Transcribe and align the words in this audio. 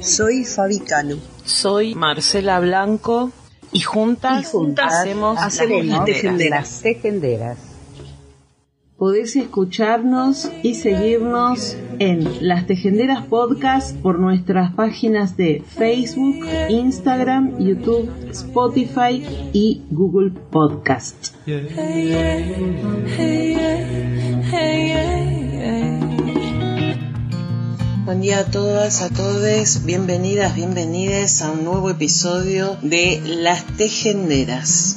Soy 0.00 0.44
Fabi 0.44 0.80
Cano. 0.80 1.16
Soy 1.44 1.94
Marcela 1.94 2.58
Blanco 2.60 3.32
y 3.70 3.80
juntas, 3.80 4.52
hacemos, 4.78 5.38
las, 5.38 6.80
tejenderas. 6.82 7.58
Podés 8.96 9.36
escucharnos 9.36 10.50
y 10.62 10.74
seguirnos 10.74 11.76
en 11.98 12.46
Las 12.46 12.66
Tejenderas 12.66 13.24
Podcast 13.26 13.96
por 13.96 14.18
nuestras 14.18 14.74
páginas 14.74 15.36
de 15.36 15.62
Facebook, 15.66 16.46
Instagram, 16.68 17.58
YouTube, 17.58 18.10
Spotify 18.30 19.22
y 19.52 19.82
Google 19.90 20.32
Podcast. 20.50 21.34
Buen 28.10 28.22
día 28.22 28.40
a 28.40 28.44
todas, 28.44 29.02
a 29.02 29.08
todos, 29.08 29.84
bienvenidas, 29.84 30.56
bienvenidas 30.56 31.42
a 31.42 31.52
un 31.52 31.62
nuevo 31.62 31.90
episodio 31.90 32.76
de 32.82 33.22
Las 33.24 33.64
Tejenderas. 33.76 34.96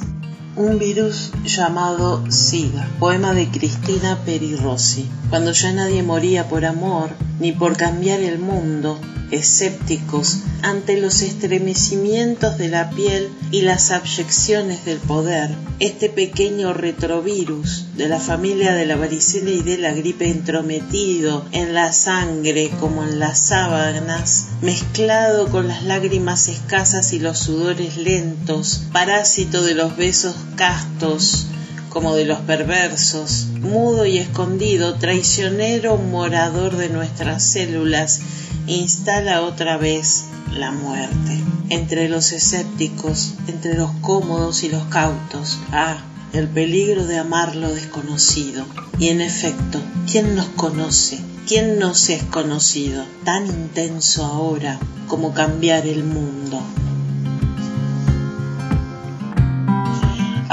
Un 0.56 0.78
virus 0.78 1.32
llamado 1.44 2.30
SIDA, 2.30 2.88
poema 3.00 3.34
de 3.34 3.48
Cristina 3.48 4.20
Peri 4.24 4.54
Rossi. 4.54 5.04
Cuando 5.28 5.50
ya 5.50 5.72
nadie 5.72 6.04
moría 6.04 6.48
por 6.48 6.64
amor, 6.64 7.10
ni 7.40 7.50
por 7.50 7.76
cambiar 7.76 8.20
el 8.20 8.38
mundo, 8.38 9.00
escépticos 9.32 10.38
ante 10.62 11.00
los 11.00 11.22
estremecimientos 11.22 12.56
de 12.56 12.68
la 12.68 12.90
piel 12.90 13.30
y 13.50 13.62
las 13.62 13.90
abyecciones 13.90 14.84
del 14.84 14.98
poder, 14.98 15.50
este 15.80 16.08
pequeño 16.08 16.72
retrovirus 16.72 17.86
de 17.96 18.08
la 18.08 18.20
familia 18.20 18.74
de 18.74 18.86
la 18.86 18.96
varicela 18.96 19.50
y 19.50 19.62
de 19.62 19.78
la 19.78 19.92
gripe 19.92 20.30
entrometido 20.30 21.44
en 21.52 21.74
la 21.74 21.92
sangre 21.92 22.70
como 22.80 23.02
en 23.02 23.18
las 23.18 23.40
sábanas, 23.40 24.46
mezclado 24.62 25.48
con 25.48 25.68
las 25.68 25.82
lágrimas 25.82 26.48
escasas 26.48 27.12
y 27.12 27.18
los 27.18 27.38
sudores 27.38 27.96
lentos, 27.96 28.82
parásito 28.92 29.62
de 29.64 29.74
los 29.74 29.96
besos 29.96 30.36
castos, 30.56 31.46
como 31.88 32.16
de 32.16 32.24
los 32.24 32.40
perversos, 32.40 33.46
mudo 33.60 34.04
y 34.04 34.18
escondido, 34.18 34.94
traicionero 34.94 35.96
morador 35.96 36.76
de 36.76 36.88
nuestras 36.88 37.44
células, 37.44 38.20
instala 38.66 39.42
otra 39.42 39.76
vez 39.76 40.24
la 40.52 40.72
muerte. 40.72 41.40
Entre 41.70 42.08
los 42.08 42.32
escépticos, 42.32 43.34
entre 43.46 43.74
los 43.74 43.90
cómodos 44.00 44.64
y 44.64 44.68
los 44.68 44.84
cautos, 44.84 45.58
ah, 45.72 45.98
el 46.32 46.48
peligro 46.48 47.06
de 47.06 47.18
amar 47.18 47.54
lo 47.54 47.72
desconocido. 47.72 48.66
Y 48.98 49.08
en 49.08 49.20
efecto, 49.20 49.80
¿quién 50.10 50.34
nos 50.34 50.46
conoce? 50.46 51.20
¿Quién 51.46 51.78
nos 51.78 52.08
es 52.08 52.22
conocido? 52.24 53.04
Tan 53.24 53.46
intenso 53.46 54.24
ahora 54.24 54.78
como 55.06 55.32
cambiar 55.32 55.86
el 55.86 56.02
mundo. 56.02 56.60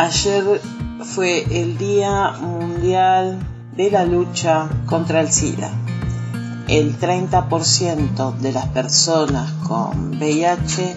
Ayer 0.01 0.59
fue 1.13 1.45
el 1.62 1.78
Día 1.78 2.31
Mundial 2.31 3.38
de 3.78 3.91
la 3.91 4.03
Lucha 4.03 4.67
contra 4.88 5.22
el 5.22 5.31
SIDA. 5.31 5.69
El 6.67 7.00
30% 7.00 8.35
de 8.38 8.51
las 8.51 8.66
personas 8.69 9.51
con 9.67 10.17
VIH 10.17 10.95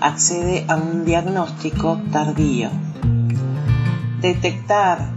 accede 0.00 0.66
a 0.68 0.76
un 0.76 1.04
diagnóstico 1.04 2.00
tardío. 2.12 2.70
Detectar 4.20 5.10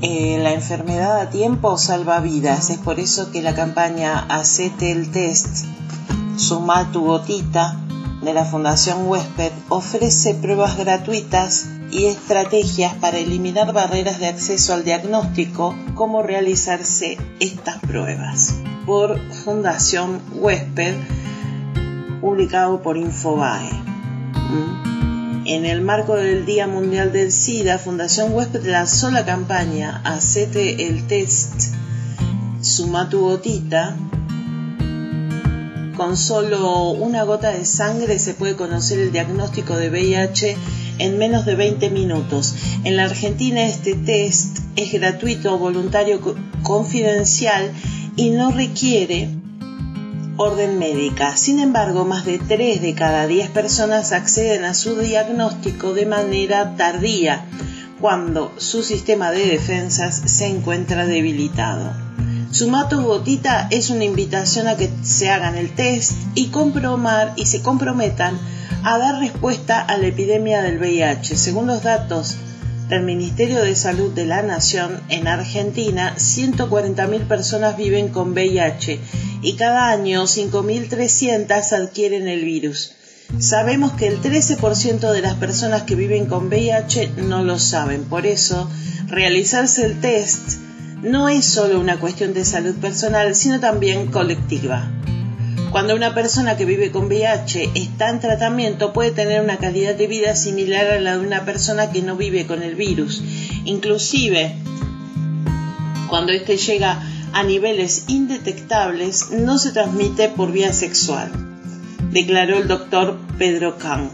eh, 0.00 0.40
la 0.42 0.54
enfermedad 0.54 1.20
a 1.20 1.28
tiempo 1.28 1.76
salva 1.76 2.20
vidas. 2.20 2.70
Es 2.70 2.78
por 2.78 2.98
eso 2.98 3.30
que 3.30 3.42
la 3.42 3.54
campaña 3.54 4.20
Hacete 4.20 4.90
el 4.90 5.10
test, 5.10 5.66
suma 6.38 6.90
tu 6.92 7.04
gotita 7.04 7.76
de 8.22 8.34
la 8.34 8.44
Fundación 8.44 9.06
Huésped 9.06 9.52
ofrece 9.68 10.34
pruebas 10.34 10.76
gratuitas 10.76 11.66
y 11.90 12.06
estrategias 12.06 12.94
para 12.94 13.18
eliminar 13.18 13.72
barreras 13.72 14.18
de 14.18 14.26
acceso 14.26 14.74
al 14.74 14.84
diagnóstico, 14.84 15.74
cómo 15.94 16.22
realizarse 16.22 17.16
estas 17.40 17.78
pruebas. 17.78 18.56
Por 18.84 19.18
Fundación 19.32 20.20
Huésped, 20.34 20.94
publicado 22.20 22.82
por 22.82 22.96
Infobae. 22.96 23.70
¿Mm? 23.72 25.46
En 25.46 25.64
el 25.64 25.80
marco 25.80 26.14
del 26.16 26.44
Día 26.44 26.66
Mundial 26.66 27.12
del 27.12 27.32
SIDA, 27.32 27.78
Fundación 27.78 28.34
Huésped 28.34 28.66
lanzó 28.66 29.10
la 29.10 29.24
campaña 29.24 30.02
Hacete 30.04 30.86
el 30.86 31.06
test, 31.06 31.72
suma 32.60 33.08
tu 33.08 33.20
gotita. 33.20 33.96
Con 35.98 36.16
solo 36.16 36.90
una 36.90 37.24
gota 37.24 37.50
de 37.50 37.64
sangre 37.64 38.20
se 38.20 38.32
puede 38.32 38.54
conocer 38.54 39.00
el 39.00 39.10
diagnóstico 39.10 39.76
de 39.76 39.90
VIH 39.90 40.56
en 40.98 41.18
menos 41.18 41.44
de 41.44 41.56
20 41.56 41.90
minutos. 41.90 42.54
En 42.84 42.96
la 42.96 43.02
Argentina 43.02 43.64
este 43.64 43.94
test 43.94 44.58
es 44.76 44.92
gratuito, 44.92 45.58
voluntario, 45.58 46.20
confidencial 46.62 47.72
y 48.14 48.30
no 48.30 48.52
requiere 48.52 49.28
orden 50.36 50.78
médica. 50.78 51.36
Sin 51.36 51.58
embargo, 51.58 52.04
más 52.04 52.24
de 52.24 52.38
3 52.38 52.80
de 52.80 52.94
cada 52.94 53.26
10 53.26 53.50
personas 53.50 54.12
acceden 54.12 54.66
a 54.66 54.74
su 54.74 55.00
diagnóstico 55.00 55.94
de 55.94 56.06
manera 56.06 56.76
tardía, 56.76 57.44
cuando 58.00 58.52
su 58.58 58.84
sistema 58.84 59.32
de 59.32 59.46
defensas 59.48 60.22
se 60.26 60.46
encuentra 60.46 61.06
debilitado. 61.06 61.92
Sumato 62.50 63.02
Gotita 63.02 63.68
es 63.70 63.90
una 63.90 64.04
invitación 64.04 64.68
a 64.68 64.76
que 64.76 64.90
se 65.02 65.28
hagan 65.28 65.54
el 65.54 65.74
test 65.74 66.12
y 66.34 66.50
y 67.36 67.46
se 67.46 67.62
comprometan 67.62 68.38
a 68.84 68.96
dar 68.96 69.20
respuesta 69.20 69.82
a 69.82 69.98
la 69.98 70.06
epidemia 70.06 70.62
del 70.62 70.78
VIH. 70.78 71.36
Según 71.36 71.66
los 71.66 71.82
datos 71.82 72.36
del 72.88 73.02
Ministerio 73.02 73.62
de 73.62 73.76
Salud 73.76 74.12
de 74.14 74.24
la 74.24 74.42
Nación, 74.42 74.98
en 75.10 75.28
Argentina 75.28 76.14
140.000 76.16 77.28
personas 77.28 77.76
viven 77.76 78.08
con 78.08 78.32
VIH 78.32 78.98
y 79.42 79.56
cada 79.56 79.90
año 79.90 80.22
5.300 80.22 81.72
adquieren 81.72 82.28
el 82.28 82.44
virus. 82.46 82.92
Sabemos 83.38 83.92
que 83.92 84.06
el 84.06 84.22
13% 84.22 85.12
de 85.12 85.20
las 85.20 85.34
personas 85.34 85.82
que 85.82 85.96
viven 85.96 86.24
con 86.24 86.46
VIH 86.46 87.10
no 87.18 87.44
lo 87.44 87.58
saben, 87.58 88.04
por 88.04 88.24
eso 88.24 88.70
realizarse 89.08 89.84
el 89.84 90.00
test 90.00 90.68
no 91.02 91.28
es 91.28 91.44
solo 91.44 91.78
una 91.80 91.98
cuestión 91.98 92.34
de 92.34 92.44
salud 92.44 92.74
personal, 92.76 93.34
sino 93.34 93.60
también 93.60 94.08
colectiva. 94.08 94.90
Cuando 95.70 95.94
una 95.94 96.14
persona 96.14 96.56
que 96.56 96.64
vive 96.64 96.90
con 96.90 97.06
VIH 97.06 97.70
está 97.74 98.08
en 98.08 98.20
tratamiento 98.20 98.92
puede 98.92 99.10
tener 99.10 99.42
una 99.42 99.58
calidad 99.58 99.94
de 99.94 100.06
vida 100.06 100.34
similar 100.34 100.86
a 100.86 101.00
la 101.00 101.18
de 101.18 101.26
una 101.26 101.44
persona 101.44 101.92
que 101.92 102.02
no 102.02 102.16
vive 102.16 102.46
con 102.46 102.62
el 102.62 102.74
virus. 102.74 103.22
Inclusive, 103.64 104.54
cuando 106.08 106.32
éste 106.32 106.56
llega 106.56 107.02
a 107.32 107.42
niveles 107.42 108.04
indetectables, 108.08 109.30
no 109.30 109.58
se 109.58 109.72
transmite 109.72 110.30
por 110.30 110.52
vía 110.52 110.72
sexual, 110.72 111.30
declaró 112.10 112.56
el 112.58 112.66
doctor 112.66 113.18
Pedro 113.36 113.76
Kahn, 113.76 114.10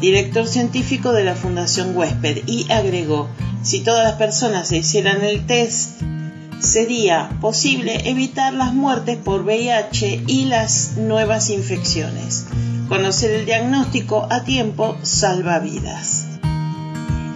director 0.00 0.46
científico 0.46 1.12
de 1.12 1.24
la 1.24 1.34
Fundación 1.34 1.96
Huésped, 1.96 2.42
y 2.46 2.70
agregó, 2.70 3.28
si 3.62 3.80
todas 3.80 4.04
las 4.04 4.14
personas 4.14 4.68
se 4.68 4.78
hicieran 4.78 5.22
el 5.22 5.46
test, 5.46 6.02
sería 6.60 7.30
posible 7.40 8.08
evitar 8.08 8.54
las 8.54 8.72
muertes 8.72 9.16
por 9.16 9.42
VIH 9.42 10.24
y 10.26 10.44
las 10.46 10.96
nuevas 10.96 11.50
infecciones. 11.50 12.46
Conocer 12.88 13.32
el 13.32 13.46
diagnóstico 13.46 14.26
a 14.30 14.44
tiempo 14.44 14.96
salva 15.02 15.58
vidas. 15.58 16.26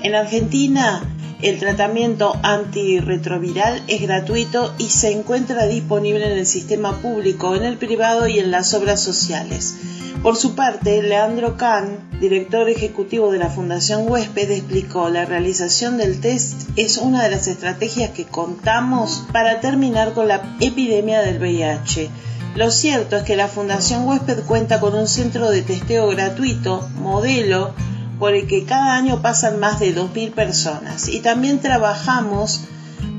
En 0.03 0.15
Argentina, 0.15 1.03
el 1.43 1.59
tratamiento 1.59 2.39
antirretroviral 2.43 3.83
es 3.87 4.03
gratuito 4.03 4.75
y 4.79 4.91
se 4.91 5.13
encuentra 5.13 5.67
disponible 5.67 6.31
en 6.31 6.39
el 6.39 6.47
sistema 6.47 7.01
público, 7.01 7.55
en 7.55 7.65
el 7.65 7.79
privado 7.79 8.27
y 8.27 8.39
en 8.39 8.51
las 8.51 8.75
obras 8.75 9.01
sociales. 9.03 9.77
Por 10.23 10.37
su 10.37 10.55
parte, 10.55 11.03
Leandro 11.03 11.57
Kahn, 11.57 12.11
director 12.21 12.69
ejecutivo 12.69 13.33
de 13.33 13.39
la 13.39 13.49
Fundación 13.49 14.07
Huésped, 14.07 14.51
explicó 14.51 15.09
la 15.09 15.25
realización 15.25 15.97
del 15.97 16.21
test 16.21 16.69
es 16.77 16.99
una 16.99 17.25
de 17.25 17.31
las 17.31 17.47
estrategias 17.47 18.11
que 18.11 18.27
contamos 18.27 19.25
para 19.33 19.61
terminar 19.61 20.13
con 20.13 20.29
la 20.29 20.57
epidemia 20.61 21.23
del 21.23 21.39
VIH. 21.39 22.11
Lo 22.55 22.71
cierto 22.71 23.17
es 23.17 23.23
que 23.23 23.37
la 23.37 23.49
Fundación 23.49 24.07
Huésped 24.07 24.41
cuenta 24.45 24.79
con 24.79 24.95
un 24.95 25.09
centro 25.09 25.51
de 25.51 25.63
testeo 25.63 26.09
gratuito, 26.09 26.87
modelo, 26.97 27.73
por 28.21 28.35
el 28.35 28.47
que 28.47 28.65
cada 28.65 28.95
año 28.95 29.23
pasan 29.23 29.59
más 29.59 29.81
de 29.81 29.97
2.000 29.97 30.33
personas. 30.33 31.09
Y 31.09 31.21
también 31.21 31.59
trabajamos 31.59 32.61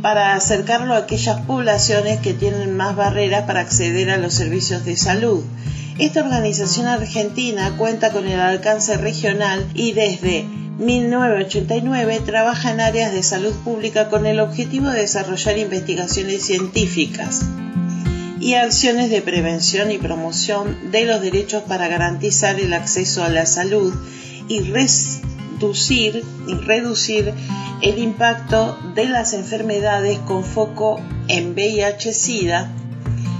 para 0.01 0.35
acercarlo 0.35 0.93
a 0.93 0.99
aquellas 0.99 1.41
poblaciones 1.41 2.19
que 2.21 2.33
tienen 2.33 2.77
más 2.77 2.95
barreras 2.95 3.45
para 3.45 3.61
acceder 3.61 4.11
a 4.11 4.17
los 4.17 4.33
servicios 4.33 4.85
de 4.85 4.95
salud. 4.95 5.43
Esta 5.97 6.21
organización 6.21 6.87
argentina 6.87 7.75
cuenta 7.77 8.11
con 8.11 8.27
el 8.27 8.39
alcance 8.39 8.95
regional 8.95 9.67
y 9.73 9.91
desde 9.91 10.45
1989 10.77 12.21
trabaja 12.25 12.71
en 12.71 12.79
áreas 12.79 13.11
de 13.11 13.23
salud 13.23 13.53
pública 13.63 14.07
con 14.09 14.25
el 14.25 14.39
objetivo 14.39 14.89
de 14.89 15.01
desarrollar 15.01 15.57
investigaciones 15.57 16.45
científicas 16.45 17.41
y 18.39 18.53
acciones 18.53 19.11
de 19.11 19.21
prevención 19.21 19.91
y 19.91 19.97
promoción 19.97 20.91
de 20.91 21.05
los 21.05 21.21
derechos 21.21 21.63
para 21.63 21.87
garantizar 21.87 22.59
el 22.59 22.73
acceso 22.73 23.23
a 23.23 23.29
la 23.29 23.45
salud 23.45 23.93
y 24.51 24.59
reducir, 24.59 26.25
y 26.45 26.53
reducir 26.55 27.33
el 27.81 27.97
impacto 27.97 28.77
de 28.95 29.05
las 29.05 29.33
enfermedades 29.33 30.19
con 30.19 30.43
foco 30.43 30.99
en 31.29 31.55
VIH-Sida, 31.55 32.69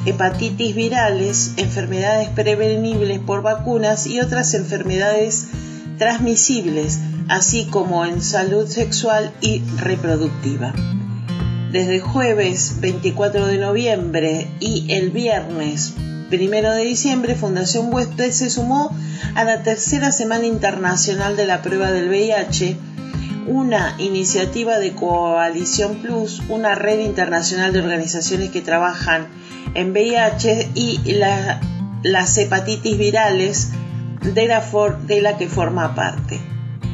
hepatitis 0.06 0.74
virales, 0.74 1.52
enfermedades 1.58 2.30
prevenibles 2.30 3.20
por 3.20 3.42
vacunas 3.42 4.08
y 4.08 4.22
otras 4.22 4.54
enfermedades 4.54 5.50
transmisibles, 5.98 7.00
así 7.28 7.66
como 7.66 8.06
en 8.06 8.22
salud 8.22 8.66
sexual 8.68 9.34
y 9.42 9.62
reproductiva. 9.82 10.74
Desde 11.74 12.00
jueves 12.00 12.78
24 12.80 13.48
de 13.48 13.58
noviembre 13.58 14.48
y 14.62 14.86
el 14.94 15.12
viernes 15.12 15.94
1 16.40 16.72
de 16.76 16.84
diciembre, 16.84 17.36
Fundación 17.36 17.94
Huésped 17.94 18.32
se 18.32 18.50
sumó 18.50 18.96
a 19.36 19.44
la 19.44 19.64
tercera 19.64 20.12
Semana 20.12 20.46
Internacional 20.46 21.36
de 21.36 21.46
la 21.46 21.62
Prueba 21.62 21.92
del 21.92 22.08
VIH, 22.08 22.78
una 23.48 23.96
iniciativa 23.98 24.80
de 24.80 24.94
Coalición 24.94 25.98
Plus, 25.98 26.42
una 26.48 26.76
red 26.76 27.00
internacional 27.00 27.74
de 27.74 27.80
organizaciones 27.80 28.50
que 28.50 28.62
trabajan 28.62 29.28
en 29.74 29.92
VIH 29.92 30.70
y 30.74 31.00
las 32.04 32.38
hepatitis 32.38 32.98
virales 32.98 33.70
de 34.22 34.48
la, 34.48 34.64
de 35.06 35.22
la 35.22 35.38
que 35.38 35.50
forma 35.50 35.96
parte. 35.96 36.40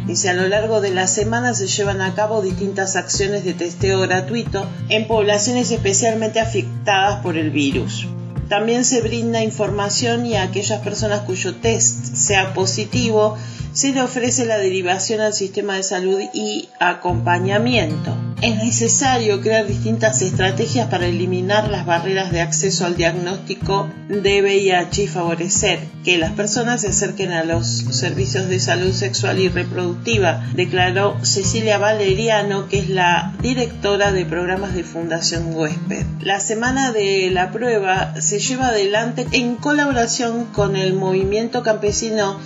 Dice, 0.08 0.30
a 0.30 0.34
lo 0.34 0.48
largo 0.48 0.80
de 0.80 0.92
la 0.92 1.06
semana 1.06 1.54
se 1.54 1.68
llevan 1.68 2.02
a 2.02 2.16
cabo 2.16 2.42
distintas 2.42 2.96
acciones 2.96 3.44
de 3.44 3.54
testeo 3.54 4.00
gratuito 4.00 4.66
en 4.90 5.06
poblaciones 5.06 5.70
especialmente 5.70 6.40
afectadas 6.40 7.22
por 7.22 7.38
el 7.38 7.52
virus. 7.52 8.08
También 8.50 8.86
se 8.86 9.02
brinda 9.02 9.44
información 9.44 10.26
y 10.26 10.36
a 10.36 10.44
aquellas 10.44 10.82
personas 10.82 11.22
cuyo 11.22 11.56
test 11.56 12.16
sea 12.16 12.54
positivo 12.54 13.38
se 13.74 13.92
le 13.92 14.02
ofrece 14.02 14.46
la 14.46 14.58
derivación 14.58 15.22
al 15.22 15.34
sistema 15.34 15.76
de 15.76 15.84
salud 15.84 16.20
y 16.34 16.70
acompañamiento. 16.80 18.27
Es 18.40 18.56
necesario 18.56 19.42
crear 19.42 19.66
distintas 19.66 20.22
estrategias 20.22 20.90
para 20.90 21.08
eliminar 21.08 21.72
las 21.72 21.88
barreras 21.88 22.32
de 22.32 22.42
acceso 22.42 22.86
al 22.86 22.96
diagnóstico 22.96 23.90
de 24.10 24.44
VIH 24.44 25.04
y 25.04 25.08
favorecer 25.08 25.80
que 26.04 26.20
las 26.20 26.34
personas 26.34 26.82
se 26.82 26.90
acerquen 26.90 27.32
a 27.32 27.44
los 27.44 27.66
servicios 27.68 28.48
de 28.48 28.60
salud 28.60 28.94
sexual 28.94 29.40
y 29.40 29.50
reproductiva, 29.50 30.46
declaró 30.54 31.18
Cecilia 31.24 31.80
Valeriano, 31.80 32.68
que 32.68 32.78
es 32.78 32.90
la 32.90 33.34
directora 33.42 34.12
de 34.12 34.26
programas 34.26 34.76
de 34.76 34.84
Fundación 34.84 35.56
Huésped. 35.56 36.06
La 36.22 36.40
semana 36.40 36.92
de 36.92 37.32
la 37.32 37.52
prueba 37.52 38.22
se 38.22 38.38
lleva 38.38 38.68
adelante 38.68 39.26
en 39.32 39.56
colaboración 39.56 40.46
con 40.54 40.76
el 40.76 40.94
movimiento 40.94 41.64
campesino 41.64 42.38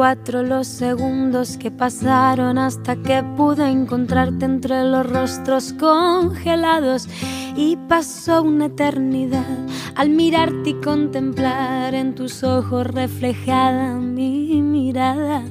cuatro 0.02 0.42
los 0.42 0.66
segundos 0.66 1.58
que 1.58 1.70
pasaron 1.70 2.58
hasta 2.58 2.96
que 2.96 3.24
pude 3.38 3.70
encontrarte 3.70 4.46
entre 4.46 4.84
los 4.84 5.08
rostros 5.08 5.74
congelados 5.74 7.08
y 7.56 7.78
pasó 7.88 8.42
una 8.42 8.66
eternidad 8.66 9.46
al 9.94 10.10
mirarte 10.10 10.72
y 10.72 10.74
contemplar 10.82 11.94
en 11.94 12.16
tus 12.16 12.44
ojos 12.44 12.88
reflejada 12.88 13.94
mi 13.94 14.60
mirada. 14.64 15.44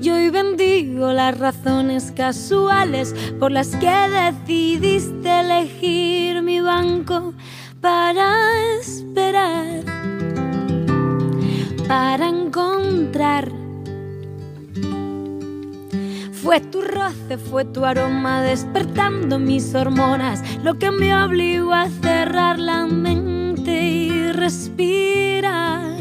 Yo 0.00 0.14
hoy 0.14 0.30
bendigo 0.30 1.12
las 1.12 1.38
razones 1.38 2.10
casuales 2.10 3.14
por 3.38 3.52
las 3.52 3.76
que 3.76 3.90
decidiste 4.46 5.40
elegir 5.40 6.40
mi 6.40 6.62
banco 6.62 7.34
para 7.82 8.34
fue 16.50 16.60
tu 16.60 16.82
roce, 16.82 17.38
fue 17.38 17.64
tu 17.64 17.84
aroma 17.84 18.42
despertando 18.42 19.38
mis 19.38 19.72
hormonas, 19.72 20.42
lo 20.64 20.80
que 20.80 20.90
me 20.90 21.14
obligó 21.14 21.72
a 21.72 21.88
cerrar 21.88 22.58
la 22.58 22.86
mente 22.86 23.70
y 23.70 24.32
respirar 24.32 25.96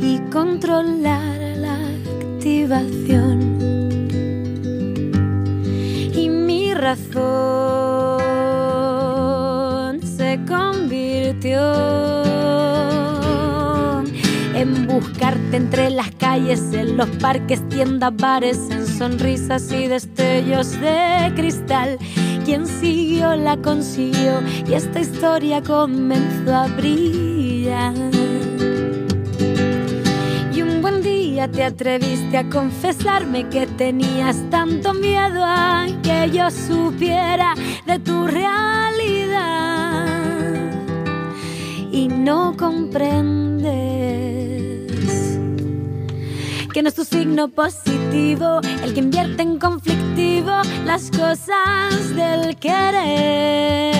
y 0.00 0.18
controlar 0.30 1.58
la 1.58 1.74
activación. 1.74 3.58
Y 6.14 6.30
mi 6.30 6.72
razón 6.72 7.12
se 10.00 10.40
convirtió 10.48 11.60
en 14.54 14.86
buscarte 14.86 15.58
entre 15.58 15.90
las 15.90 16.01
en 16.34 16.96
los 16.96 17.10
parques, 17.20 17.60
tiendas, 17.68 18.16
bares, 18.16 18.58
en 18.70 18.86
sonrisas 18.86 19.70
y 19.70 19.86
destellos 19.86 20.80
de 20.80 21.30
cristal. 21.36 21.98
Quien 22.46 22.66
siguió 22.66 23.36
la 23.36 23.58
consiguió 23.58 24.40
y 24.66 24.72
esta 24.72 25.00
historia 25.00 25.62
comenzó 25.62 26.54
a 26.54 26.68
brillar. 26.68 27.92
Y 30.54 30.62
un 30.62 30.80
buen 30.80 31.02
día 31.02 31.50
te 31.50 31.64
atreviste 31.64 32.38
a 32.38 32.48
confesarme 32.48 33.46
que 33.50 33.66
tenías 33.66 34.38
tanto 34.48 34.94
miedo 34.94 35.44
a 35.44 35.86
que 36.02 36.30
yo 36.30 36.50
supiera 36.50 37.52
de 37.86 37.98
tu 37.98 38.26
realidad 38.26 40.06
y 41.92 42.08
no 42.08 42.56
comprendes 42.56 44.01
que 46.72 46.82
no 46.82 46.88
es 46.88 46.94
tu 46.94 47.04
signo 47.04 47.48
positivo, 47.48 48.60
el 48.82 48.94
que 48.94 49.00
invierte 49.00 49.42
en 49.42 49.58
conflictivo 49.58 50.52
las 50.86 51.10
cosas 51.10 52.14
del 52.16 52.56
querer. 52.56 53.92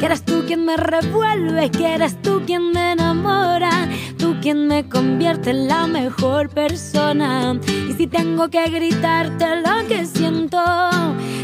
Que 0.00 0.06
eres 0.06 0.24
tú 0.24 0.44
quien 0.46 0.64
me 0.64 0.78
revuelve, 0.78 1.70
que 1.70 1.94
eres 1.94 2.20
tú 2.22 2.42
quien 2.46 2.72
me 2.72 2.92
enamora, 2.92 3.70
tú 4.18 4.34
quien 4.40 4.66
me 4.66 4.88
convierte 4.88 5.50
en 5.50 5.68
la 5.68 5.86
mejor 5.86 6.48
persona. 6.48 7.60
Y 7.88 7.92
si 7.92 8.06
tengo 8.06 8.48
que 8.48 8.66
gritarte 8.70 9.44
lo 9.56 9.86
que 9.86 10.06
siento, 10.06 10.58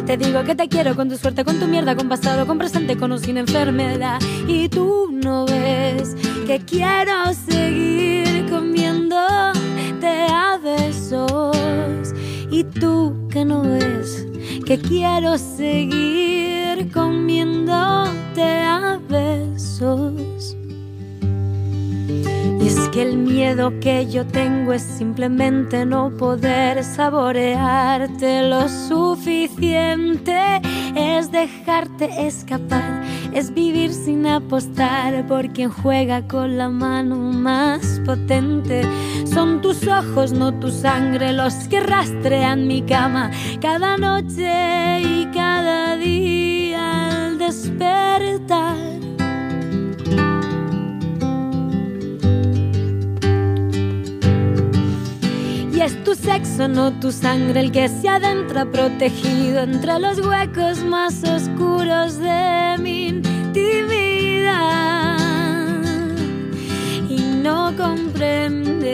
te 0.06 0.16
digo 0.16 0.42
que 0.44 0.54
te 0.54 0.68
quiero 0.68 0.96
con 0.96 1.10
tu 1.10 1.18
suerte, 1.18 1.44
con 1.44 1.60
tu 1.60 1.66
mierda, 1.66 1.94
con 1.94 2.08
pasado, 2.08 2.46
con 2.46 2.56
presente, 2.56 2.96
con 2.96 3.12
o 3.12 3.18
sin 3.18 3.36
enfermedad. 3.36 4.18
Y 4.48 4.70
tú 4.70 5.10
no 5.12 5.44
ves 5.44 6.16
que 6.46 6.60
quiero 6.60 7.34
seguir 7.34 8.48
comiendo 8.48 9.18
a 10.06 10.58
besos 10.58 12.14
y 12.50 12.64
tú 12.64 13.28
que 13.30 13.44
no 13.44 13.62
ves 13.62 14.26
que 14.66 14.78
quiero 14.78 15.36
seguir 15.38 16.90
comiéndote 16.92 18.42
a 18.42 19.00
besos. 19.08 20.56
que 22.92 23.02
el 23.02 23.18
miedo 23.18 23.72
que 23.80 24.06
yo 24.06 24.26
tengo 24.26 24.72
es 24.72 24.82
simplemente 24.82 25.86
no 25.86 26.10
poder 26.10 26.82
saborearte 26.82 28.42
lo 28.42 28.68
suficiente, 28.68 30.36
es 30.96 31.30
dejarte 31.30 32.26
escapar, 32.26 33.02
es 33.32 33.52
vivir 33.54 33.92
sin 33.92 34.26
apostar 34.26 35.26
por 35.26 35.52
quien 35.52 35.70
juega 35.70 36.26
con 36.26 36.58
la 36.58 36.68
mano 36.68 37.16
más 37.16 38.00
potente. 38.04 38.82
Son 39.24 39.60
tus 39.60 39.86
ojos, 39.86 40.32
no 40.32 40.52
tu 40.58 40.70
sangre, 40.70 41.32
los 41.32 41.54
que 41.68 41.80
rastrean 41.80 42.66
mi 42.66 42.82
cama 42.82 43.30
cada 43.60 43.96
noche 43.96 45.00
y 45.00 45.26
cada 45.32 45.96
día 45.96 47.26
al 47.26 47.38
despertar. 47.38 48.99
Es 55.84 56.04
tu 56.04 56.14
sexo, 56.14 56.68
no 56.68 56.92
tu 57.00 57.10
sangre, 57.10 57.60
el 57.60 57.72
que 57.72 57.88
se 57.88 58.08
adentra 58.08 58.66
protegido 58.66 59.60
entre 59.60 59.98
los 59.98 60.18
huecos 60.18 60.84
más 60.84 61.24
oscuros 61.24 62.18
de 62.18 62.76
mi 62.78 63.08
intimidad. 63.08 65.16
Y 67.08 67.22
no 67.42 67.74
comprendes 67.78 68.84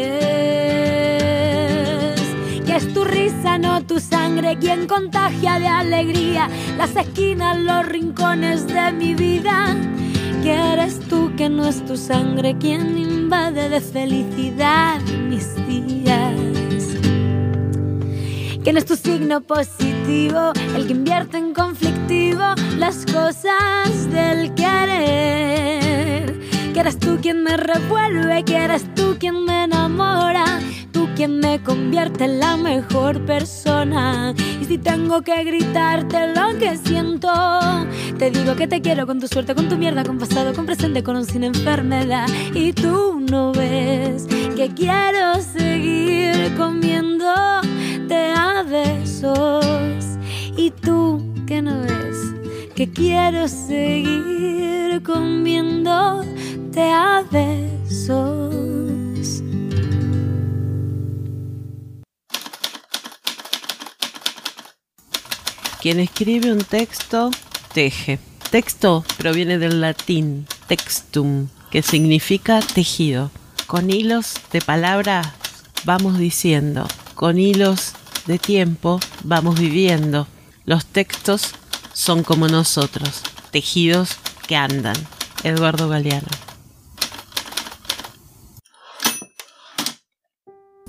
que 2.65 2.77
es 2.77 2.95
tu 2.95 3.03
risa, 3.03 3.59
no 3.59 3.85
tu 3.85 3.99
sangre, 3.99 4.57
quien 4.57 4.87
contagia 4.87 5.59
de 5.59 5.67
alegría 5.67 6.49
las 6.79 6.95
esquinas, 6.95 7.59
los 7.59 7.85
rincones 7.87 8.69
de 8.69 8.93
mi 8.93 9.15
vida. 9.15 9.75
Que 10.45 10.53
eres 10.53 11.01
tú, 11.01 11.33
que 11.37 11.49
no 11.49 11.67
es 11.67 11.85
tu 11.85 11.97
sangre, 11.97 12.57
quien 12.59 12.97
invade 12.97 13.71
de 13.71 13.81
felicidad 13.81 15.01
mis 15.29 15.57
días 15.67 16.46
no 18.73 18.79
es 18.81 18.85
tu 18.85 18.97
signo 18.97 19.41
positivo, 19.43 20.53
el 20.75 20.87
que 20.87 20.93
invierte 20.93 21.39
en 21.39 21.55
conflictivo 21.55 22.43
las 22.79 23.07
cosas 23.07 24.11
del 24.11 24.53
querer. 24.55 26.35
Que 26.75 26.81
eres 26.81 26.99
tú 26.99 27.19
quien 27.23 27.45
me 27.45 27.57
revuelve, 27.57 28.43
que 28.45 28.57
eres 28.57 28.93
tú 28.97 29.17
quien 29.21 29.45
me 29.45 29.65
enamora, 29.65 30.45
tú 30.91 31.09
quien 31.15 31.39
me 31.39 31.63
convierte 31.63 32.25
en 32.25 32.41
la 32.41 32.57
mejor 32.57 33.25
persona. 33.25 34.35
Y 34.61 34.65
si 34.65 34.79
tengo 34.79 35.23
que 35.23 35.45
gritarte 35.45 36.35
lo 36.35 36.59
que 36.59 36.77
siento, 36.77 37.31
te 38.19 38.33
digo 38.33 38.57
que 38.57 38.67
te 38.67 38.83
quiero 38.83 39.07
con 39.07 39.21
tu 39.21 39.29
suerte, 39.29 39.55
con 39.55 39.69
tu 39.69 39.77
mierda, 39.77 40.03
con 40.03 40.19
pasado, 40.19 40.53
con 40.55 40.67
presente, 40.67 41.05
con 41.05 41.15
un 41.15 41.25
sin 41.25 41.45
enfermedad. 41.45 42.27
Y 42.53 42.73
tú 42.73 43.21
no 43.31 43.53
ves 43.53 44.27
que 44.57 44.73
quiero 44.75 45.41
seguir 45.41 46.53
comiendo 46.57 47.07
te 48.09 48.33
a 48.33 48.63
besos 48.63 49.65
y 50.57 50.71
tú 50.71 51.23
que 51.47 51.63
no 51.63 51.81
ves 51.81 52.17
que 52.75 52.91
quiero 52.93 53.49
seguir 53.49 55.03
comiéndote 55.03 56.83
a 56.83 57.25
besos. 57.31 58.55
Quien 65.81 66.01
escribe 66.01 66.53
un 66.53 66.65
texto 66.65 67.31
teje. 67.73 68.19
Texto 68.51 69.05
proviene 69.17 69.59
del 69.59 69.81
latín 69.81 70.47
textum, 70.67 71.49
que 71.71 71.83
significa 71.83 72.61
tejido. 72.61 73.31
Con 73.67 73.91
hilos 73.91 74.35
de 74.53 74.61
palabras 74.61 75.27
vamos 75.85 76.19
diciendo 76.19 76.87
con 77.17 77.39
hilos 77.39 77.93
de 78.27 78.39
tiempo 78.39 79.01
vamos 79.25 79.59
viviendo. 79.59 80.29
Los 80.67 80.85
textos 80.85 81.55
son 81.95 82.23
como 82.23 82.47
nosotros, 82.47 83.23
tejidos 83.51 84.11
que 84.47 84.55
andan. 84.55 84.97
Eduardo 85.43 85.89
Galeano. 85.89 86.29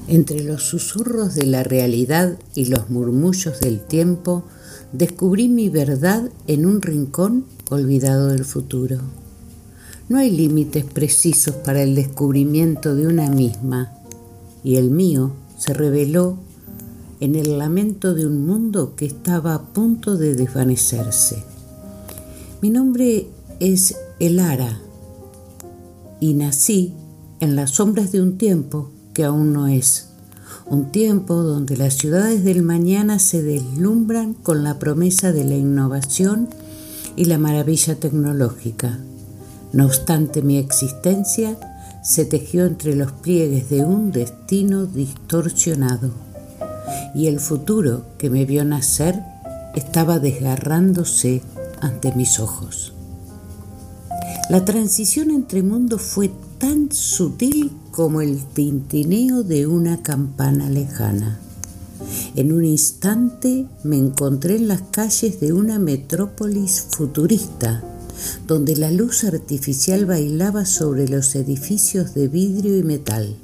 Entre 0.07 0.43
los 0.43 0.63
susurros 0.63 1.33
de 1.35 1.45
la 1.45 1.63
realidad 1.63 2.37
y 2.55 2.65
los 2.65 2.89
murmullos 2.89 3.59
del 3.61 3.79
tiempo, 3.79 4.43
descubrí 4.91 5.47
mi 5.47 5.69
verdad 5.69 6.29
en 6.47 6.65
un 6.65 6.81
rincón 6.81 7.45
olvidado 7.69 8.27
del 8.27 8.43
futuro. 8.43 8.99
No 10.09 10.17
hay 10.17 10.31
límites 10.31 10.83
precisos 10.85 11.55
para 11.55 11.83
el 11.83 11.95
descubrimiento 11.95 12.95
de 12.95 13.07
una 13.07 13.29
misma, 13.29 13.93
y 14.63 14.77
el 14.77 14.89
mío 14.89 15.33
se 15.57 15.73
reveló 15.73 16.37
en 17.19 17.35
el 17.35 17.57
lamento 17.57 18.13
de 18.13 18.27
un 18.27 18.45
mundo 18.45 18.95
que 18.95 19.05
estaba 19.05 19.55
a 19.55 19.61
punto 19.73 20.17
de 20.17 20.35
desvanecerse. 20.35 21.43
Mi 22.61 22.69
nombre 22.69 23.27
es 23.59 23.95
Elara 24.19 24.79
y 26.19 26.33
nací 26.33 26.93
en 27.39 27.55
las 27.55 27.71
sombras 27.71 28.11
de 28.11 28.21
un 28.21 28.37
tiempo 28.37 28.91
que 29.13 29.23
aún 29.23 29.53
no 29.53 29.67
es, 29.67 30.09
un 30.65 30.91
tiempo 30.91 31.35
donde 31.35 31.77
las 31.77 31.95
ciudades 31.95 32.43
del 32.43 32.61
mañana 32.61 33.19
se 33.19 33.41
deslumbran 33.41 34.33
con 34.33 34.63
la 34.63 34.79
promesa 34.79 35.31
de 35.31 35.43
la 35.43 35.55
innovación 35.55 36.49
y 37.15 37.25
la 37.25 37.37
maravilla 37.37 37.95
tecnológica. 37.95 38.99
No 39.73 39.85
obstante 39.85 40.41
mi 40.41 40.57
existencia, 40.57 41.57
se 42.07 42.23
tejió 42.23 42.65
entre 42.65 42.95
los 42.95 43.11
pliegues 43.11 43.69
de 43.69 43.83
un 43.83 44.13
destino 44.13 44.85
distorsionado, 44.85 46.11
y 47.13 47.27
el 47.27 47.41
futuro 47.41 48.05
que 48.17 48.29
me 48.29 48.45
vio 48.45 48.63
nacer 48.63 49.21
estaba 49.75 50.17
desgarrándose 50.17 51.41
ante 51.81 52.13
mis 52.15 52.39
ojos. 52.39 52.93
La 54.49 54.63
transición 54.63 55.31
entre 55.31 55.63
mundos 55.63 56.01
fue 56.01 56.31
tan 56.59 56.93
sutil 56.93 57.73
como 57.91 58.21
el 58.21 58.41
tintineo 58.45 59.43
de 59.43 59.67
una 59.67 60.01
campana 60.01 60.69
lejana. 60.69 61.41
En 62.35 62.53
un 62.53 62.63
instante 62.63 63.65
me 63.83 63.97
encontré 63.97 64.55
en 64.55 64.69
las 64.69 64.81
calles 64.91 65.41
de 65.41 65.51
una 65.51 65.77
metrópolis 65.77 66.87
futurista 66.89 67.83
donde 68.47 68.75
la 68.75 68.91
luz 68.91 69.23
artificial 69.23 70.05
bailaba 70.05 70.65
sobre 70.65 71.07
los 71.07 71.35
edificios 71.35 72.13
de 72.13 72.27
vidrio 72.27 72.77
y 72.77 72.83
metal. 72.83 73.35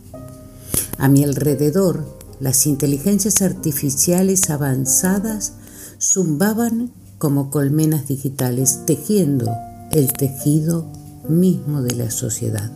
A 0.98 1.08
mi 1.08 1.24
alrededor, 1.24 2.06
las 2.40 2.66
inteligencias 2.68 3.42
artificiales 3.42 4.50
avanzadas 4.50 5.54
zumbaban 6.00 6.92
como 7.18 7.50
colmenas 7.50 8.08
digitales, 8.08 8.80
tejiendo 8.86 9.50
el 9.92 10.12
tejido 10.14 10.86
mismo 11.28 11.82
de 11.82 11.96
la 11.96 12.12
sociedad. 12.12 12.72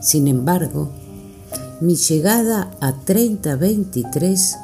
Sin 0.00 0.28
embargo, 0.28 0.90
mi 1.80 1.96
llegada 1.96 2.70
a 2.80 2.92
3023 3.04 4.56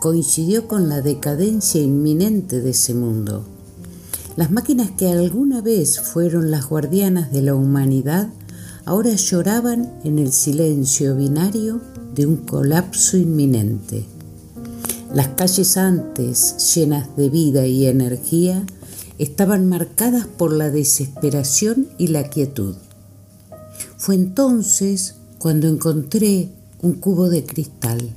coincidió 0.00 0.66
con 0.66 0.88
la 0.88 1.02
decadencia 1.02 1.80
inminente 1.80 2.60
de 2.60 2.70
ese 2.70 2.94
mundo 2.94 3.44
las 4.36 4.50
máquinas 4.50 4.90
que 4.92 5.08
alguna 5.08 5.60
vez 5.60 6.00
fueron 6.00 6.50
las 6.50 6.68
guardianas 6.68 7.32
de 7.32 7.42
la 7.42 7.54
humanidad 7.54 8.28
ahora 8.84 9.12
lloraban 9.12 9.92
en 10.04 10.18
el 10.18 10.32
silencio 10.32 11.16
binario 11.16 11.80
de 12.14 12.26
un 12.26 12.38
colapso 12.38 13.16
inminente. 13.16 14.04
Las 15.12 15.28
calles 15.28 15.76
antes 15.76 16.74
llenas 16.74 17.16
de 17.16 17.28
vida 17.28 17.66
y 17.66 17.86
energía 17.86 18.64
estaban 19.18 19.68
marcadas 19.68 20.26
por 20.26 20.52
la 20.52 20.70
desesperación 20.70 21.88
y 21.98 22.08
la 22.08 22.24
quietud. 22.24 22.76
Fue 23.96 24.14
entonces 24.14 25.16
cuando 25.38 25.68
encontré 25.68 26.50
un 26.80 26.94
cubo 26.94 27.28
de 27.28 27.44
cristal 27.44 28.14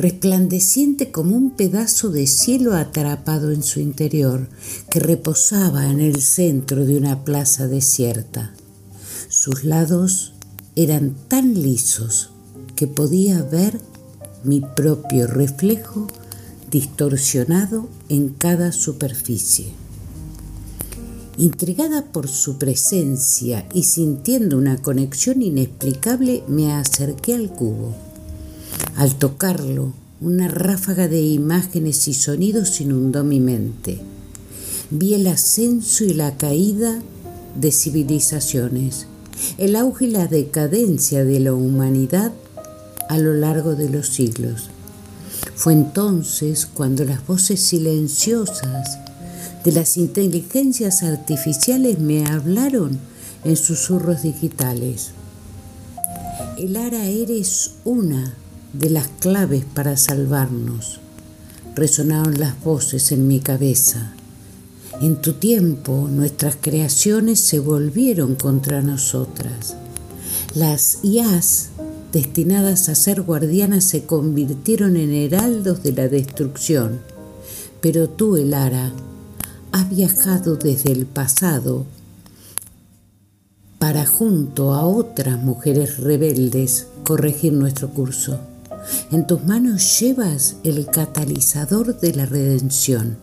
resplandeciente 0.00 1.10
como 1.10 1.36
un 1.36 1.50
pedazo 1.50 2.08
de 2.08 2.26
cielo 2.26 2.74
atrapado 2.74 3.50
en 3.52 3.62
su 3.62 3.80
interior, 3.80 4.48
que 4.90 4.98
reposaba 4.98 5.90
en 5.90 6.00
el 6.00 6.22
centro 6.22 6.86
de 6.86 6.96
una 6.96 7.22
plaza 7.22 7.68
desierta. 7.68 8.54
Sus 9.28 9.64
lados 9.64 10.32
eran 10.74 11.14
tan 11.28 11.52
lisos 11.52 12.30
que 12.76 12.86
podía 12.86 13.42
ver 13.42 13.78
mi 14.42 14.62
propio 14.62 15.26
reflejo 15.26 16.06
distorsionado 16.70 17.86
en 18.08 18.30
cada 18.30 18.72
superficie. 18.72 19.66
Intrigada 21.36 22.06
por 22.06 22.26
su 22.28 22.56
presencia 22.56 23.66
y 23.74 23.82
sintiendo 23.82 24.56
una 24.56 24.80
conexión 24.80 25.42
inexplicable, 25.42 26.42
me 26.48 26.72
acerqué 26.72 27.34
al 27.34 27.50
cubo. 27.50 28.09
Al 28.96 29.16
tocarlo, 29.16 29.92
una 30.20 30.48
ráfaga 30.48 31.08
de 31.08 31.20
imágenes 31.20 32.06
y 32.08 32.14
sonidos 32.14 32.80
inundó 32.80 33.24
mi 33.24 33.40
mente. 33.40 34.00
Vi 34.90 35.14
el 35.14 35.26
ascenso 35.26 36.04
y 36.04 36.12
la 36.12 36.36
caída 36.36 37.00
de 37.54 37.72
civilizaciones, 37.72 39.06
el 39.56 39.76
auge 39.76 40.06
y 40.06 40.10
la 40.10 40.26
decadencia 40.26 41.24
de 41.24 41.40
la 41.40 41.54
humanidad 41.54 42.32
a 43.08 43.18
lo 43.18 43.32
largo 43.34 43.74
de 43.74 43.88
los 43.88 44.08
siglos. 44.08 44.68
Fue 45.54 45.72
entonces 45.72 46.66
cuando 46.66 47.04
las 47.04 47.26
voces 47.26 47.60
silenciosas 47.60 48.98
de 49.64 49.72
las 49.72 49.96
inteligencias 49.96 51.02
artificiales 51.02 51.98
me 51.98 52.26
hablaron 52.26 52.98
en 53.44 53.56
susurros 53.56 54.22
digitales. 54.22 55.10
El 56.58 56.76
ara 56.76 57.06
eres 57.06 57.72
una 57.84 58.34
de 58.72 58.90
las 58.90 59.08
claves 59.20 59.64
para 59.64 59.96
salvarnos. 59.96 61.00
Resonaron 61.74 62.38
las 62.38 62.62
voces 62.62 63.12
en 63.12 63.26
mi 63.26 63.40
cabeza. 63.40 64.12
En 65.00 65.20
tu 65.20 65.34
tiempo 65.34 66.08
nuestras 66.10 66.56
creaciones 66.60 67.40
se 67.40 67.58
volvieron 67.58 68.34
contra 68.34 68.82
nosotras. 68.82 69.76
Las 70.54 70.98
IAS 71.02 71.70
destinadas 72.12 72.88
a 72.88 72.94
ser 72.94 73.22
guardianas 73.22 73.84
se 73.84 74.04
convirtieron 74.04 74.96
en 74.96 75.12
heraldos 75.12 75.82
de 75.82 75.92
la 75.92 76.08
destrucción. 76.08 77.00
Pero 77.80 78.08
tú, 78.08 78.36
Elara, 78.36 78.92
has 79.72 79.88
viajado 79.88 80.56
desde 80.56 80.92
el 80.92 81.06
pasado 81.06 81.86
para 83.78 84.04
junto 84.04 84.74
a 84.74 84.84
otras 84.84 85.42
mujeres 85.42 85.98
rebeldes 85.98 86.88
corregir 87.04 87.54
nuestro 87.54 87.88
curso. 87.88 88.40
En 89.10 89.26
tus 89.26 89.44
manos 89.44 90.00
llevas 90.00 90.56
el 90.64 90.86
catalizador 90.86 91.98
de 92.00 92.14
la 92.14 92.26
redención. 92.26 93.16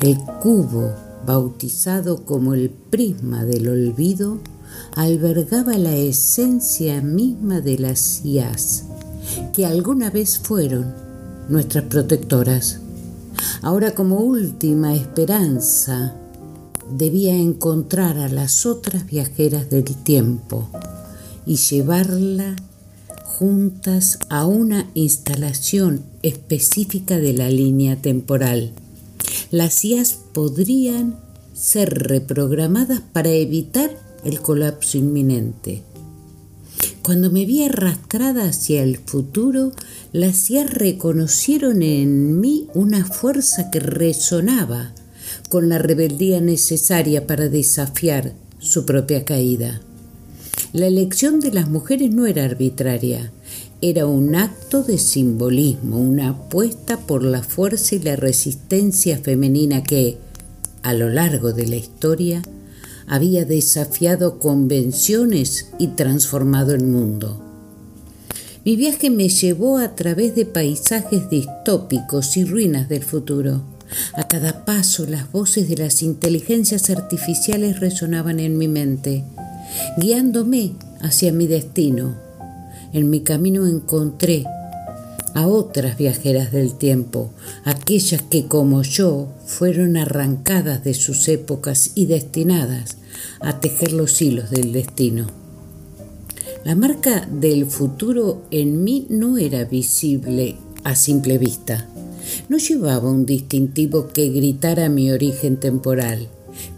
El 0.00 0.18
cubo, 0.42 0.92
bautizado 1.26 2.24
como 2.24 2.54
el 2.54 2.70
prisma 2.70 3.44
del 3.44 3.68
olvido, 3.68 4.38
albergaba 4.94 5.78
la 5.78 5.94
esencia 5.94 7.00
misma 7.00 7.60
de 7.60 7.78
las 7.78 8.24
IAS, 8.24 8.84
que 9.52 9.66
alguna 9.66 10.10
vez 10.10 10.38
fueron 10.38 10.94
nuestras 11.48 11.84
protectoras. 11.84 12.80
Ahora 13.62 13.94
como 13.94 14.18
última 14.18 14.94
esperanza, 14.94 16.14
debía 16.90 17.34
encontrar 17.34 18.18
a 18.18 18.28
las 18.28 18.66
otras 18.66 19.06
viajeras 19.06 19.70
del 19.70 19.84
tiempo 19.84 20.68
y 21.46 21.56
llevarla 21.56 22.56
juntas 23.38 24.20
a 24.28 24.46
una 24.46 24.88
instalación 24.94 26.04
específica 26.22 27.18
de 27.18 27.32
la 27.32 27.50
línea 27.50 27.96
temporal. 27.96 28.70
Las 29.50 29.84
IAS 29.84 30.16
podrían 30.32 31.16
ser 31.52 31.92
reprogramadas 32.06 33.00
para 33.00 33.30
evitar 33.30 33.90
el 34.24 34.40
colapso 34.40 34.98
inminente. 34.98 35.82
Cuando 37.02 37.28
me 37.28 37.44
vi 37.44 37.64
arrastrada 37.64 38.44
hacia 38.44 38.84
el 38.84 38.98
futuro, 38.98 39.72
las 40.12 40.48
IAS 40.48 40.72
reconocieron 40.72 41.82
en 41.82 42.38
mí 42.40 42.68
una 42.72 43.04
fuerza 43.04 43.68
que 43.72 43.80
resonaba 43.80 44.92
con 45.48 45.68
la 45.68 45.78
rebeldía 45.78 46.40
necesaria 46.40 47.26
para 47.26 47.48
desafiar 47.48 48.34
su 48.60 48.86
propia 48.86 49.24
caída. 49.24 49.80
La 50.74 50.88
elección 50.88 51.38
de 51.38 51.52
las 51.52 51.70
mujeres 51.70 52.10
no 52.12 52.26
era 52.26 52.44
arbitraria, 52.44 53.30
era 53.80 54.06
un 54.06 54.34
acto 54.34 54.82
de 54.82 54.98
simbolismo, 54.98 56.00
una 56.00 56.30
apuesta 56.30 56.98
por 56.98 57.22
la 57.22 57.44
fuerza 57.44 57.94
y 57.94 58.00
la 58.00 58.16
resistencia 58.16 59.18
femenina 59.18 59.84
que, 59.84 60.18
a 60.82 60.92
lo 60.92 61.10
largo 61.10 61.52
de 61.52 61.68
la 61.68 61.76
historia, 61.76 62.42
había 63.06 63.44
desafiado 63.44 64.40
convenciones 64.40 65.68
y 65.78 65.88
transformado 65.94 66.74
el 66.74 66.82
mundo. 66.82 67.40
Mi 68.64 68.74
viaje 68.74 69.10
me 69.10 69.28
llevó 69.28 69.78
a 69.78 69.94
través 69.94 70.34
de 70.34 70.44
paisajes 70.44 71.30
distópicos 71.30 72.36
y 72.36 72.44
ruinas 72.44 72.88
del 72.88 73.04
futuro. 73.04 73.62
A 74.14 74.26
cada 74.26 74.64
paso 74.64 75.06
las 75.06 75.30
voces 75.30 75.68
de 75.68 75.76
las 75.76 76.02
inteligencias 76.02 76.90
artificiales 76.90 77.78
resonaban 77.78 78.40
en 78.40 78.58
mi 78.58 78.66
mente, 78.66 79.22
guiándome 79.96 80.72
hacia 81.00 81.32
mi 81.32 81.46
destino. 81.46 82.14
En 82.92 83.10
mi 83.10 83.20
camino 83.20 83.66
encontré 83.66 84.44
a 85.34 85.48
otras 85.48 85.98
viajeras 85.98 86.52
del 86.52 86.74
tiempo, 86.74 87.30
aquellas 87.64 88.22
que 88.22 88.46
como 88.46 88.82
yo 88.82 89.28
fueron 89.46 89.96
arrancadas 89.96 90.84
de 90.84 90.94
sus 90.94 91.28
épocas 91.28 91.90
y 91.94 92.06
destinadas 92.06 92.96
a 93.40 93.60
tejer 93.60 93.92
los 93.92 94.22
hilos 94.22 94.50
del 94.50 94.72
destino. 94.72 95.26
La 96.64 96.74
marca 96.74 97.28
del 97.30 97.66
futuro 97.66 98.42
en 98.50 98.84
mí 98.84 99.06
no 99.10 99.36
era 99.36 99.64
visible 99.64 100.56
a 100.82 100.94
simple 100.94 101.36
vista. 101.36 101.88
No 102.48 102.56
llevaba 102.56 103.10
un 103.10 103.26
distintivo 103.26 104.08
que 104.08 104.30
gritara 104.30 104.88
mi 104.88 105.10
origen 105.10 105.58
temporal, 105.58 106.28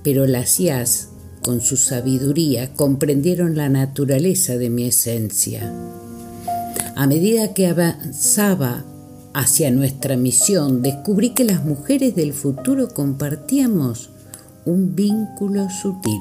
pero 0.02 0.26
las 0.26 0.58
IAS, 0.58 1.10
con 1.46 1.60
su 1.60 1.76
sabiduría, 1.76 2.74
comprendieron 2.74 3.56
la 3.56 3.68
naturaleza 3.68 4.58
de 4.58 4.68
mi 4.68 4.82
esencia. 4.82 5.72
A 6.96 7.06
medida 7.06 7.54
que 7.54 7.68
avanzaba 7.68 8.84
hacia 9.32 9.70
nuestra 9.70 10.16
misión, 10.16 10.82
descubrí 10.82 11.34
que 11.34 11.44
las 11.44 11.64
mujeres 11.64 12.16
del 12.16 12.32
futuro 12.32 12.88
compartíamos 12.88 14.10
un 14.64 14.96
vínculo 14.96 15.70
sutil. 15.70 16.18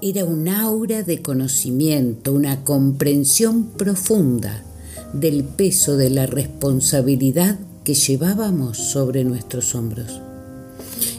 Era 0.00 0.24
un 0.24 0.46
aura 0.46 1.02
de 1.02 1.20
conocimiento, 1.20 2.32
una 2.32 2.62
comprensión 2.62 3.70
profunda 3.70 4.62
del 5.12 5.42
peso 5.42 5.96
de 5.96 6.10
la 6.10 6.26
responsabilidad 6.26 7.58
que 7.82 7.94
llevábamos 7.94 8.78
sobre 8.78 9.24
nuestros 9.24 9.74
hombros. 9.74 10.20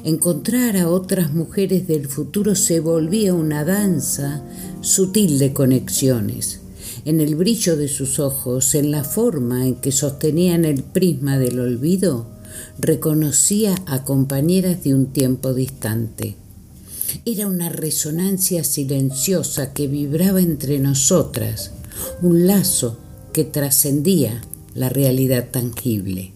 Encontrar 0.04 0.76
a 0.78 0.90
otras 0.90 1.34
mujeres 1.34 1.88
del 1.88 2.08
futuro 2.08 2.56
se 2.56 2.80
volvía 2.80 3.34
una 3.34 3.64
danza 3.64 4.44
sutil 4.82 5.40
de 5.40 5.54
conexiones 5.54 6.60
en 7.06 7.20
el 7.20 7.36
brillo 7.36 7.76
de 7.76 7.88
sus 7.88 8.20
ojos, 8.20 8.76
en 8.76 8.92
la 8.92 9.04
forma 9.04 9.68
en 9.68 9.76
que 9.76 9.92
sostenían 9.92 10.66
el 10.66 10.84
prisma 10.84 11.38
del 11.38 11.60
olvido, 11.60 12.28
reconocía 12.80 13.76
a 13.86 14.04
compañeras 14.04 14.84
de 14.84 14.94
un 14.94 15.08
tiempo 15.08 15.54
distante. 15.54 16.36
Era 17.26 17.48
una 17.48 17.70
resonancia 17.70 18.64
silenciosa 18.64 19.74
que 19.74 19.88
vibraba 19.88 20.42
entre 20.42 20.80
nosotras, 20.80 21.72
un 22.22 22.48
lazo 22.48 22.98
que 23.34 23.44
trascendía 23.44 24.42
la 24.74 24.90
realidad 24.90 25.50
tangible. 25.52 26.32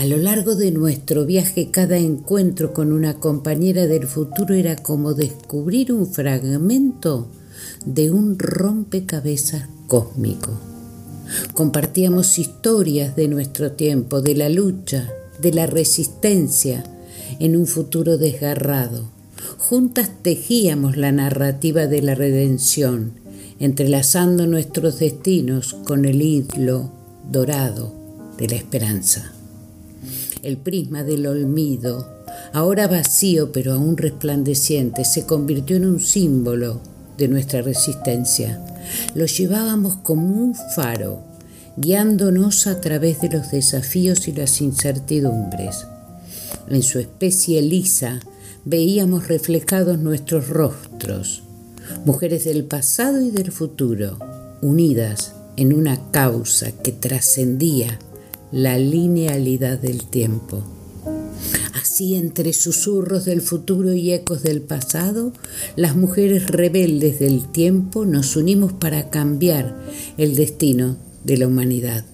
A 0.00 0.06
lo 0.06 0.16
largo 0.16 0.54
de 0.54 0.70
nuestro 0.70 1.26
viaje, 1.26 1.70
cada 1.70 1.98
encuentro 1.98 2.72
con 2.72 2.90
una 2.90 3.20
compañera 3.20 3.86
del 3.86 4.06
futuro 4.06 4.54
era 4.54 4.76
como 4.76 5.12
descubrir 5.12 5.92
un 5.92 6.06
fragmento 6.06 7.28
de 7.84 8.10
un 8.10 8.38
rompecabezas 8.38 9.68
cósmico. 9.88 10.58
Compartíamos 11.52 12.38
historias 12.38 13.14
de 13.14 13.28
nuestro 13.28 13.72
tiempo, 13.72 14.22
de 14.22 14.36
la 14.36 14.48
lucha, 14.48 15.06
de 15.38 15.52
la 15.52 15.66
resistencia 15.66 16.82
en 17.38 17.54
un 17.54 17.66
futuro 17.66 18.16
desgarrado. 18.16 19.04
Juntas 19.58 20.10
tejíamos 20.22 20.96
la 20.96 21.12
narrativa 21.12 21.86
de 21.86 22.00
la 22.00 22.14
redención, 22.14 23.12
entrelazando 23.58 24.46
nuestros 24.46 24.98
destinos 24.98 25.74
con 25.84 26.06
el 26.06 26.22
hilo 26.22 26.90
dorado 27.30 27.92
de 28.38 28.48
la 28.48 28.56
esperanza. 28.56 29.34
El 30.42 30.56
prisma 30.56 31.04
del 31.04 31.26
olvido, 31.26 32.08
ahora 32.52 32.88
vacío 32.88 33.52
pero 33.52 33.74
aún 33.74 33.96
resplandeciente, 33.96 35.04
se 35.04 35.26
convirtió 35.26 35.76
en 35.76 35.84
un 35.84 36.00
símbolo 36.00 36.80
de 37.18 37.28
nuestra 37.28 37.60
resistencia. 37.60 38.64
Lo 39.14 39.26
llevábamos 39.26 39.96
como 39.96 40.34
un 40.34 40.54
faro, 40.54 41.22
guiándonos 41.76 42.66
a 42.66 42.80
través 42.80 43.20
de 43.20 43.28
los 43.28 43.50
desafíos 43.50 44.28
y 44.28 44.32
las 44.32 44.60
incertidumbres. 44.62 45.86
En 46.68 46.82
su 46.82 46.98
especie 46.98 47.60
lisa 47.60 48.20
veíamos 48.64 49.28
reflejados 49.28 49.98
nuestros 49.98 50.48
rostros, 50.48 51.42
mujeres 52.04 52.44
del 52.44 52.64
pasado 52.64 53.20
y 53.20 53.30
del 53.30 53.52
futuro, 53.52 54.18
unidas 54.62 55.34
en 55.56 55.74
una 55.74 56.10
causa 56.10 56.72
que 56.72 56.92
trascendía 56.92 57.98
la 58.52 58.78
linealidad 58.78 59.78
del 59.78 60.04
tiempo. 60.04 60.62
Así 61.80 62.16
entre 62.16 62.52
susurros 62.52 63.24
del 63.24 63.40
futuro 63.40 63.92
y 63.92 64.12
ecos 64.12 64.42
del 64.42 64.60
pasado, 64.60 65.32
las 65.76 65.96
mujeres 65.96 66.48
rebeldes 66.48 67.18
del 67.18 67.50
tiempo 67.50 68.04
nos 68.06 68.36
unimos 68.36 68.72
para 68.72 69.10
cambiar 69.10 69.76
el 70.18 70.34
destino 70.34 70.96
de 71.24 71.38
la 71.38 71.46
humanidad. 71.46 72.04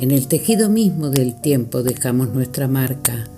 En 0.00 0.10
el 0.10 0.26
tejido 0.28 0.68
mismo 0.68 1.10
del 1.10 1.40
tiempo 1.40 1.82
dejamos 1.82 2.32
nuestra 2.34 2.68
marca, 2.68 3.28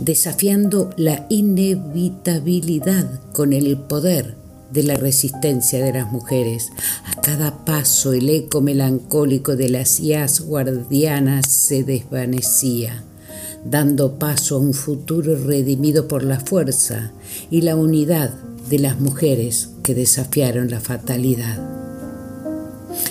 desafiando 0.00 0.90
la 0.96 1.26
inevitabilidad 1.28 3.20
con 3.32 3.52
el 3.52 3.76
poder 3.76 4.45
de 4.70 4.82
la 4.82 4.94
resistencia 4.94 5.84
de 5.84 5.92
las 5.92 6.10
mujeres. 6.10 6.70
A 7.04 7.20
cada 7.20 7.64
paso 7.64 8.12
el 8.12 8.28
eco 8.28 8.60
melancólico 8.60 9.56
de 9.56 9.68
las 9.68 10.00
IAS 10.00 10.40
guardianas 10.40 11.50
se 11.50 11.84
desvanecía, 11.84 13.04
dando 13.64 14.18
paso 14.18 14.56
a 14.56 14.58
un 14.58 14.74
futuro 14.74 15.36
redimido 15.36 16.08
por 16.08 16.22
la 16.22 16.40
fuerza 16.40 17.12
y 17.50 17.62
la 17.62 17.76
unidad 17.76 18.34
de 18.68 18.78
las 18.78 19.00
mujeres 19.00 19.70
que 19.82 19.94
desafiaron 19.94 20.70
la 20.70 20.80
fatalidad. 20.80 21.76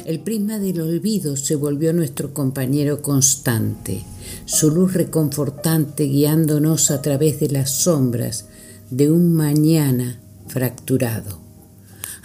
El 0.06 0.20
prisma 0.20 0.60
del 0.60 0.82
olvido 0.82 1.38
se 1.38 1.56
volvió 1.56 1.94
nuestro 1.94 2.34
compañero 2.34 3.02
constante, 3.02 4.04
su 4.46 4.72
luz 4.72 4.94
reconfortante 4.94 6.06
guiándonos 6.06 6.92
a 6.92 7.02
través 7.02 7.40
de 7.40 7.50
las 7.50 7.72
sombras 7.72 8.46
de 8.90 9.10
un 9.12 9.34
mañana 9.34 10.20
fracturado. 10.48 11.45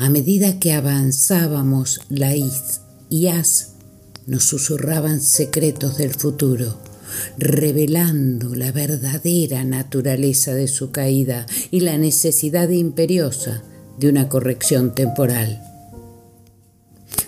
A 0.01 0.09
medida 0.09 0.59
que 0.59 0.73
avanzábamos, 0.73 2.01
la 2.09 2.35
IAS 2.35 3.73
nos 4.27 4.45
susurraban 4.45 5.21
secretos 5.21 5.99
del 5.99 6.15
futuro, 6.15 6.79
revelando 7.37 8.55
la 8.55 8.73
verdadera 8.73 9.63
naturaleza 9.63 10.55
de 10.55 10.69
su 10.69 10.91
caída 10.91 11.45
y 11.71 11.81
la 11.81 11.99
necesidad 11.99 12.71
imperiosa 12.71 13.63
de 13.99 14.09
una 14.09 14.31
corrección 14.31 14.95
temporal. 14.95 15.63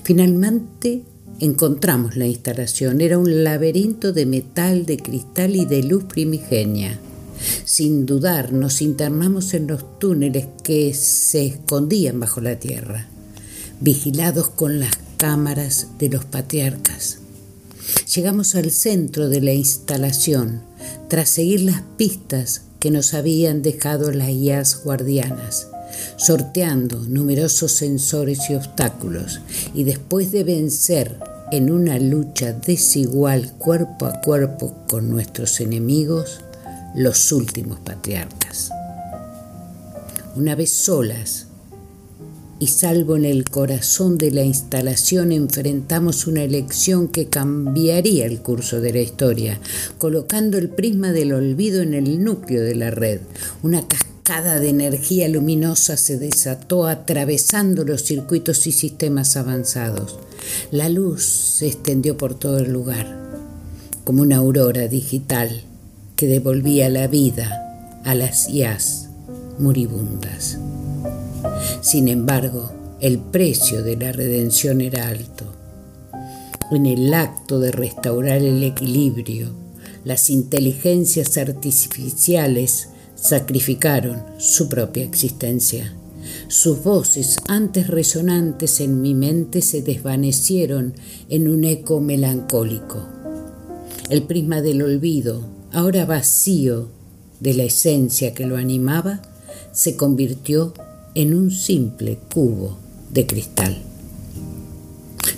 Finalmente 0.03 1.03
encontramos 1.41 2.17
la 2.17 2.27
instalación. 2.27 3.03
Era 3.03 3.19
un 3.19 3.45
laberinto 3.45 4.15
de 4.15 4.25
metal, 4.25 4.87
de 4.87 4.97
cristal 4.97 5.57
y 5.57 5.67
de 5.67 5.83
luz 5.83 6.05
primigenia. 6.05 6.99
Sin 7.65 8.07
dudar, 8.07 8.53
nos 8.53 8.83
internamos 8.83 9.55
en 9.55 9.67
los 9.67 9.99
túneles 9.99 10.47
que 10.63 10.95
se 10.95 11.47
escondían 11.47 12.21
bajo 12.21 12.41
la 12.41 12.59
tierra, 12.59 13.09
vigilados 13.81 14.49
con 14.49 14.81
las 14.81 14.93
cámaras 15.17 15.89
de 15.99 16.09
los 16.09 16.25
patriarcas. 16.25 17.19
Llegamos 18.15 18.55
al 18.55 18.71
centro 18.71 19.29
de 19.29 19.41
la 19.41 19.53
instalación 19.53 20.63
tras 21.09 21.31
seguir 21.31 21.61
las 21.63 21.83
pistas 21.97 22.63
que 22.81 22.91
nos 22.91 23.15
habían 23.15 23.63
dejado 23.63 24.11
las 24.13 24.29
guías 24.29 24.83
guardianas, 24.83 25.69
sorteando 26.17 27.01
numerosos 27.01 27.73
sensores 27.73 28.51
y 28.51 28.55
obstáculos, 28.55 29.41
y 29.75 29.85
después 29.85 30.33
de 30.33 30.45
vencer 30.45 31.19
en 31.53 31.71
una 31.71 31.99
lucha 31.99 32.53
desigual 32.53 33.53
cuerpo 33.59 34.07
a 34.07 34.21
cuerpo 34.21 34.75
con 34.89 35.11
nuestros 35.11 35.61
enemigos, 35.61 36.41
los 36.95 37.33
últimos 37.33 37.81
patriarcas. 37.81 38.71
Una 40.37 40.55
vez 40.55 40.71
solas 40.71 41.47
y 42.59 42.69
salvo 42.69 43.17
en 43.17 43.25
el 43.25 43.49
corazón 43.49 44.19
de 44.19 44.31
la 44.31 44.45
instalación 44.45 45.33
enfrentamos 45.33 46.27
una 46.27 46.45
elección 46.45 47.09
que 47.09 47.27
cambiaría 47.27 48.27
el 48.27 48.41
curso 48.41 48.81
de 48.81 48.93
la 48.93 49.01
historia, 49.01 49.59
colocando 49.99 50.59
el 50.59 50.69
prisma 50.69 51.13
del 51.13 51.33
olvido 51.33 51.83
en 51.83 51.95
el 51.95 52.23
núcleo 52.23 52.63
de 52.63 52.75
la 52.75 52.91
red. 52.91 53.21
Una 53.63 53.87
cascada 53.89 54.61
de 54.61 54.69
energía 54.69 55.29
luminosa 55.29 55.97
se 55.97 56.19
desató 56.19 56.87
atravesando 56.87 57.85
los 57.85 58.05
circuitos 58.05 58.67
y 58.67 58.73
sistemas 58.73 59.37
avanzados. 59.37 60.19
La 60.71 60.89
luz 60.89 61.25
se 61.25 61.67
extendió 61.67 62.17
por 62.17 62.39
todo 62.39 62.59
el 62.59 62.73
lugar, 62.73 63.19
como 64.05 64.23
una 64.23 64.37
aurora 64.37 64.87
digital 64.89 65.65
que 66.17 66.27
devolvía 66.27 66.89
la 66.89 67.07
vida 67.07 68.01
a 68.05 68.15
las 68.15 68.49
IAS 68.49 69.09
moribundas. 69.59 70.59
Sin 71.81 72.09
embargo, 72.09 72.73
el 73.01 73.19
precio 73.19 73.83
de 73.83 73.97
la 73.97 74.13
redención 74.13 74.81
era 74.81 75.09
alto. 75.09 75.53
En 76.71 76.87
el 76.87 77.13
acto 77.13 77.61
de 77.61 77.73
restaurar 77.73 78.43
el 78.43 78.63
equilibrio, 78.63 79.51
las 80.05 80.31
inteligencias 80.31 81.37
artificiales 81.37 82.89
sacrificaron 83.15 84.23
su 84.39 84.69
propia 84.69 85.05
existencia. 85.05 85.95
Sus 86.49 86.83
voces, 86.83 87.37
antes 87.49 87.89
resonantes 87.89 88.81
en 88.81 89.01
mi 89.01 89.15
mente, 89.15 89.63
se 89.63 89.83
desvanecieron 89.83 90.95
en 91.29 91.49
un 91.49 91.65
eco 91.65 92.01
melancólico. 92.01 93.07
El 94.09 94.23
prisma 94.23 94.61
del 94.61 94.83
olvido 94.83 95.43
ahora 95.73 96.05
vacío 96.05 96.89
de 97.41 97.55
la 97.55 97.65
esencia 97.65 98.35
que 98.35 98.47
lo 98.47 98.57
animaba, 98.57 99.21
se 99.73 99.97
convirtió 99.97 100.75
en 101.15 101.35
un 101.35 101.51
simple 101.51 102.19
cubo 102.33 102.79
de 103.11 103.27
cristal. 103.27 103.77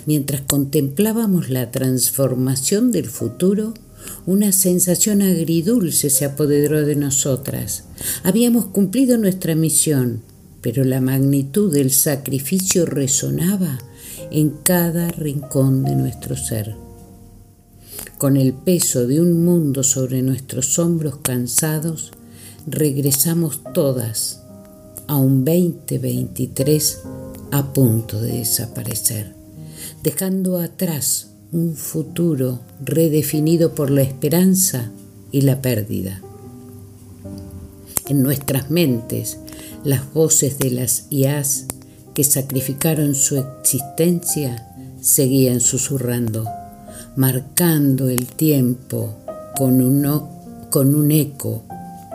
Mientras 0.05 0.41
contemplábamos 0.41 1.49
la 1.49 1.71
transformación 1.71 2.91
del 2.91 3.09
futuro, 3.09 3.73
una 4.25 4.51
sensación 4.51 5.21
agridulce 5.21 6.09
se 6.09 6.25
apoderó 6.25 6.85
de 6.85 6.95
nosotras. 6.95 7.85
Habíamos 8.23 8.65
cumplido 8.65 9.17
nuestra 9.17 9.55
misión, 9.55 10.21
pero 10.61 10.83
la 10.83 11.01
magnitud 11.01 11.73
del 11.73 11.91
sacrificio 11.91 12.85
resonaba 12.85 13.79
en 14.31 14.51
cada 14.63 15.07
rincón 15.09 15.83
de 15.83 15.95
nuestro 15.95 16.35
ser 16.35 16.84
con 18.25 18.37
el 18.37 18.53
peso 18.53 19.05
de 19.05 19.21
un 19.21 19.45
mundo 19.45 19.83
sobre 19.83 20.23
nuestros 20.23 20.79
hombros 20.79 21.17
cansados, 21.17 22.11
regresamos 22.65 23.61
todas 23.71 24.41
a 25.05 25.15
un 25.17 25.45
2023 25.45 27.01
a 27.51 27.71
punto 27.71 28.19
de 28.19 28.39
desaparecer, 28.39 29.35
dejando 30.01 30.57
atrás 30.57 31.33
un 31.51 31.75
futuro 31.75 32.61
redefinido 32.83 33.75
por 33.75 33.91
la 33.91 34.01
esperanza 34.01 34.89
y 35.31 35.41
la 35.41 35.61
pérdida. 35.61 36.19
En 38.07 38.23
nuestras 38.23 38.71
mentes, 38.71 39.37
las 39.83 40.11
voces 40.15 40.57
de 40.57 40.71
las 40.71 41.05
IAS 41.11 41.65
que 42.15 42.23
sacrificaron 42.23 43.13
su 43.13 43.37
existencia 43.37 44.67
seguían 44.99 45.59
susurrando 45.59 46.49
marcando 47.15 48.09
el 48.09 48.27
tiempo 48.27 49.15
con, 49.55 49.79
con 50.69 50.95
un 50.95 51.11
eco 51.11 51.63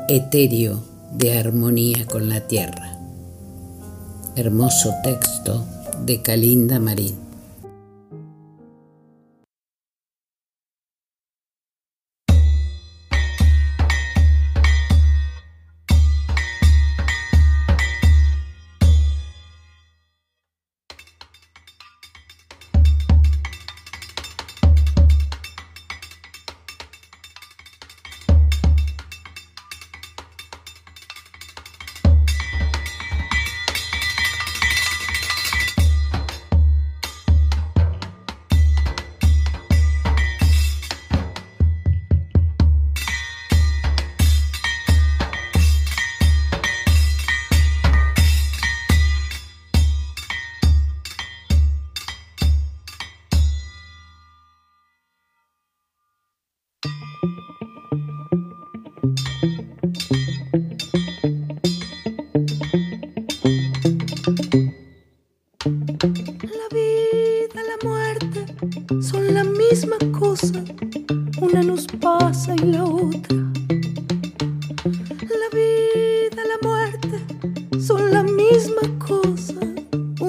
etéreo 0.09 0.83
de 1.13 1.39
armonía 1.39 2.07
con 2.07 2.29
la 2.29 2.47
tierra. 2.47 2.99
Hermoso 4.37 4.93
texto 5.03 5.65
de 6.05 6.21
Calinda 6.21 6.79
Marín. 6.79 7.30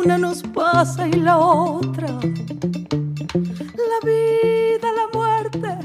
una 0.03 0.17
nos 0.17 0.41
pasa 0.41 1.07
y 1.07 1.13
la 1.13 1.37
otra. 1.37 2.07
La 2.07 3.99
vida, 4.03 4.87
la 4.99 5.07
muerte 5.13 5.77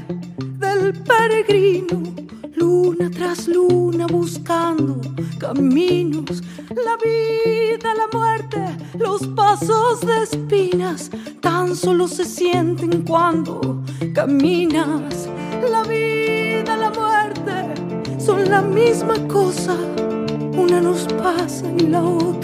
del 0.57 0.93
peregrino, 1.03 2.01
luna 2.55 3.11
tras 3.11 3.47
luna 3.47 4.07
buscando 4.07 4.99
caminos. 5.37 6.41
La 6.69 6.97
vida, 7.03 7.93
la 7.93 8.07
muerte, 8.11 8.59
los 8.97 9.27
pasos 9.27 10.01
de 10.01 10.23
espinas 10.23 11.11
tan 11.41 11.75
solo 11.75 12.07
se 12.07 12.25
sienten 12.25 13.03
cuando 13.03 13.83
caminas. 14.15 15.29
La 15.69 15.83
vida, 15.83 16.75
la 16.75 16.89
muerte 16.89 18.19
son 18.19 18.49
la 18.49 18.61
misma 18.61 19.15
cosa, 19.27 19.75
una 20.57 20.81
nos 20.81 21.03
pasa 21.21 21.71
y 21.77 21.87
la 21.87 22.01
otra. 22.01 22.36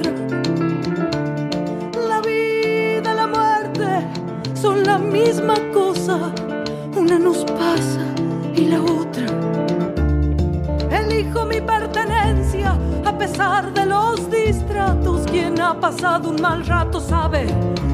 Misma 5.13 5.53
cosa, 5.71 6.33
una 6.97 7.19
nos 7.19 7.45
pasa 7.45 8.03
y 8.55 8.65
la 8.65 8.81
otra. 8.81 9.27
Elijo 10.89 11.45
mi 11.45 11.61
pertenencia 11.61 12.75
a 13.05 13.15
pesar 13.15 13.71
de 13.73 13.85
los 13.85 14.27
distratos. 14.31 15.21
Quien 15.29 15.61
ha 15.61 15.79
pasado 15.79 16.31
un 16.31 16.41
mal 16.41 16.65
rato 16.65 16.99
sabe 16.99 17.45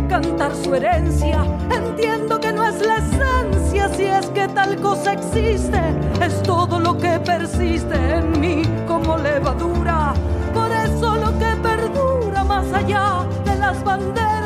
cantar 0.08 0.56
su 0.56 0.74
herencia. 0.74 1.44
Entiendo 1.70 2.40
que 2.40 2.54
no 2.54 2.66
es 2.66 2.80
la 2.86 2.98
esencia 3.00 3.90
si 3.90 4.06
es 4.06 4.28
que 4.28 4.48
tal 4.48 4.78
cosa 4.78 5.12
existe. 5.12 5.82
Es 6.22 6.42
todo 6.44 6.80
lo 6.80 6.98
que 6.98 7.20
persiste 7.20 7.96
en 7.96 8.40
mí 8.40 8.64
como 8.88 9.18
levadura. 9.18 10.14
Por 10.54 10.72
eso 10.72 11.18
lo 11.18 11.38
que 11.38 11.52
perdura 11.62 12.46
más 12.46 12.72
allá 12.72 13.26
de 13.44 13.56
las 13.58 13.84
banderas 13.84 14.39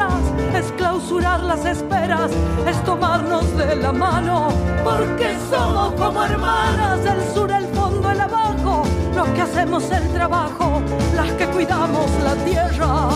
clausurar 1.04 1.44
las 1.44 1.66
esperas, 1.66 2.32
es 2.66 2.82
tomarnos 2.86 3.58
de 3.58 3.76
la 3.76 3.92
mano, 3.92 4.48
porque 4.86 5.36
somos 5.50 5.94
como 5.96 6.24
hermanas, 6.24 7.00
el 7.06 7.34
sur, 7.34 7.52
el 7.52 7.66
fondo, 7.76 8.10
el 8.10 8.22
abajo, 8.22 8.84
los 9.13 9.28
que 9.30 9.42
hacemos 9.42 9.84
el 9.92 10.08
trabajo, 10.13 10.82
las 11.13 11.30
que 11.34 11.46
cuidamos 11.48 12.10
la 12.24 12.36
tierra. 12.46 13.10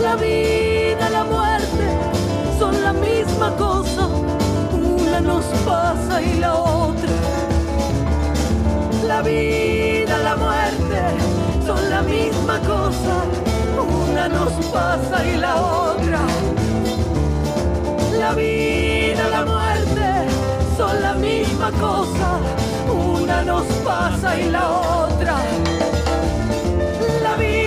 La 0.00 0.14
vida, 0.14 1.10
la 1.10 1.24
muerte 1.24 1.86
son 2.60 2.80
la 2.80 2.92
misma 2.92 3.50
cosa, 3.56 4.06
una 4.72 5.20
nos 5.20 5.44
pasa 5.64 6.22
y 6.22 6.38
la 6.38 6.54
otra. 6.54 7.12
La 9.04 9.22
vida, 9.22 10.18
la 10.18 10.36
muerte 10.36 11.00
son 11.66 11.90
la 11.90 12.02
misma 12.02 12.60
cosa, 12.60 13.24
una 14.12 14.28
nos 14.28 14.52
pasa 14.66 15.26
y 15.26 15.36
la 15.38 15.56
otra. 15.56 16.20
La 18.26 18.34
vida, 18.34 19.28
la 19.28 19.44
muerte 19.44 20.26
son 20.76 21.00
la 21.00 21.14
misma 21.14 21.70
cosa, 21.70 22.40
una 22.92 23.42
nos 23.44 23.64
pasa 23.84 24.40
y 24.40 24.50
la 24.50 24.68
otra. 24.68 25.36
La 27.22 27.36
vida, 27.36 27.65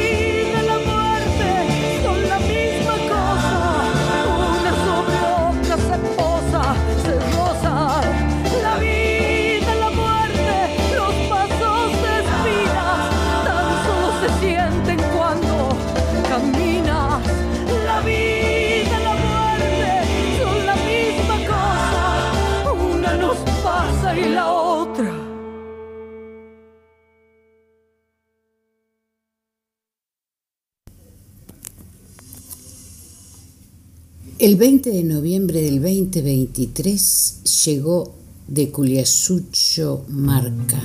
El 34.40 34.56
20 34.56 34.92
de 34.92 35.04
noviembre 35.04 35.62
del 35.62 35.82
2023 35.82 37.42
llegó 37.66 38.16
de 38.48 38.72
Culiasucho 38.72 40.06
Marca, 40.08 40.80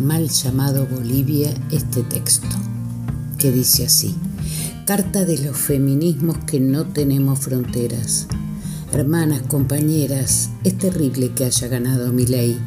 mal 0.00 0.28
llamado 0.28 0.84
Bolivia, 0.84 1.54
este 1.70 2.02
texto, 2.02 2.48
que 3.38 3.52
dice 3.52 3.86
así. 3.86 4.16
Carta 4.84 5.24
de 5.24 5.38
los 5.38 5.56
feminismos 5.56 6.38
que 6.38 6.58
no 6.58 6.88
tenemos 6.88 7.38
fronteras. 7.38 8.26
Hermanas, 8.92 9.42
compañeras, 9.42 10.50
es 10.64 10.76
terrible 10.76 11.34
que 11.36 11.44
haya 11.44 11.68
ganado 11.68 12.12
mi 12.12 12.26
ley. 12.26 12.58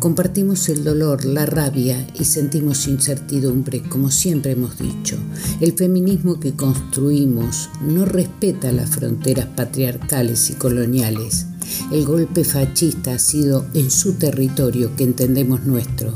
Compartimos 0.00 0.68
el 0.68 0.84
dolor, 0.84 1.24
la 1.24 1.44
rabia 1.44 2.06
y 2.14 2.24
sentimos 2.24 2.86
incertidumbre, 2.86 3.82
como 3.82 4.12
siempre 4.12 4.52
hemos 4.52 4.78
dicho. 4.78 5.16
El 5.60 5.72
feminismo 5.72 6.38
que 6.38 6.54
construimos 6.54 7.68
no 7.82 8.04
respeta 8.04 8.70
las 8.70 8.90
fronteras 8.90 9.46
patriarcales 9.46 10.50
y 10.50 10.52
coloniales. 10.52 11.46
El 11.90 12.06
golpe 12.06 12.44
fascista 12.44 13.14
ha 13.14 13.18
sido 13.18 13.66
en 13.74 13.90
su 13.90 14.12
territorio 14.12 14.94
que 14.94 15.02
entendemos 15.02 15.64
nuestro, 15.64 16.14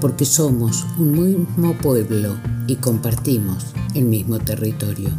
porque 0.00 0.24
somos 0.24 0.86
un 0.98 1.12
mismo 1.12 1.76
pueblo 1.76 2.34
y 2.66 2.76
compartimos 2.76 3.66
el 3.94 4.06
mismo 4.06 4.38
territorio. 4.38 5.10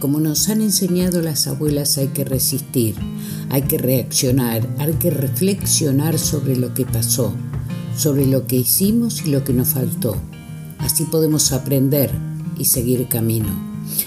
Como 0.00 0.18
nos 0.20 0.48
han 0.48 0.62
enseñado 0.62 1.20
las 1.20 1.46
abuelas 1.46 1.98
hay 1.98 2.08
que 2.08 2.24
resistir, 2.24 2.94
hay 3.50 3.62
que 3.62 3.78
reaccionar, 3.78 4.68
hay 4.78 4.92
que 4.94 5.10
reflexionar 5.10 6.18
sobre 6.18 6.56
lo 6.56 6.74
que 6.74 6.84
pasó, 6.84 7.34
sobre 7.96 8.26
lo 8.26 8.46
que 8.46 8.56
hicimos 8.56 9.24
y 9.26 9.30
lo 9.30 9.44
que 9.44 9.52
nos 9.52 9.68
faltó. 9.68 10.16
Así 10.78 11.04
podemos 11.04 11.52
aprender 11.52 12.10
y 12.58 12.66
seguir 12.66 13.08
camino. 13.08 13.48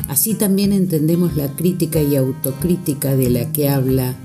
Así 0.08 0.36
también 0.36 0.74
entendemos 0.74 1.36
la 1.36 1.48
crítica 1.56 2.02
y 2.02 2.16
autocrítica 2.16 3.16
de 3.16 3.30
la 3.30 3.52
que 3.52 3.70
habla 3.70 4.16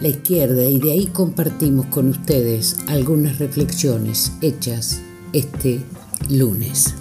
la 0.00 0.08
izquierda 0.08 0.68
y 0.68 0.78
de 0.78 0.92
ahí 0.92 1.06
compartimos 1.06 1.86
con 1.86 2.08
ustedes 2.08 2.76
algunas 2.86 3.38
reflexiones 3.38 4.32
hechas 4.40 5.00
este 5.32 5.80
lunes. 6.28 6.94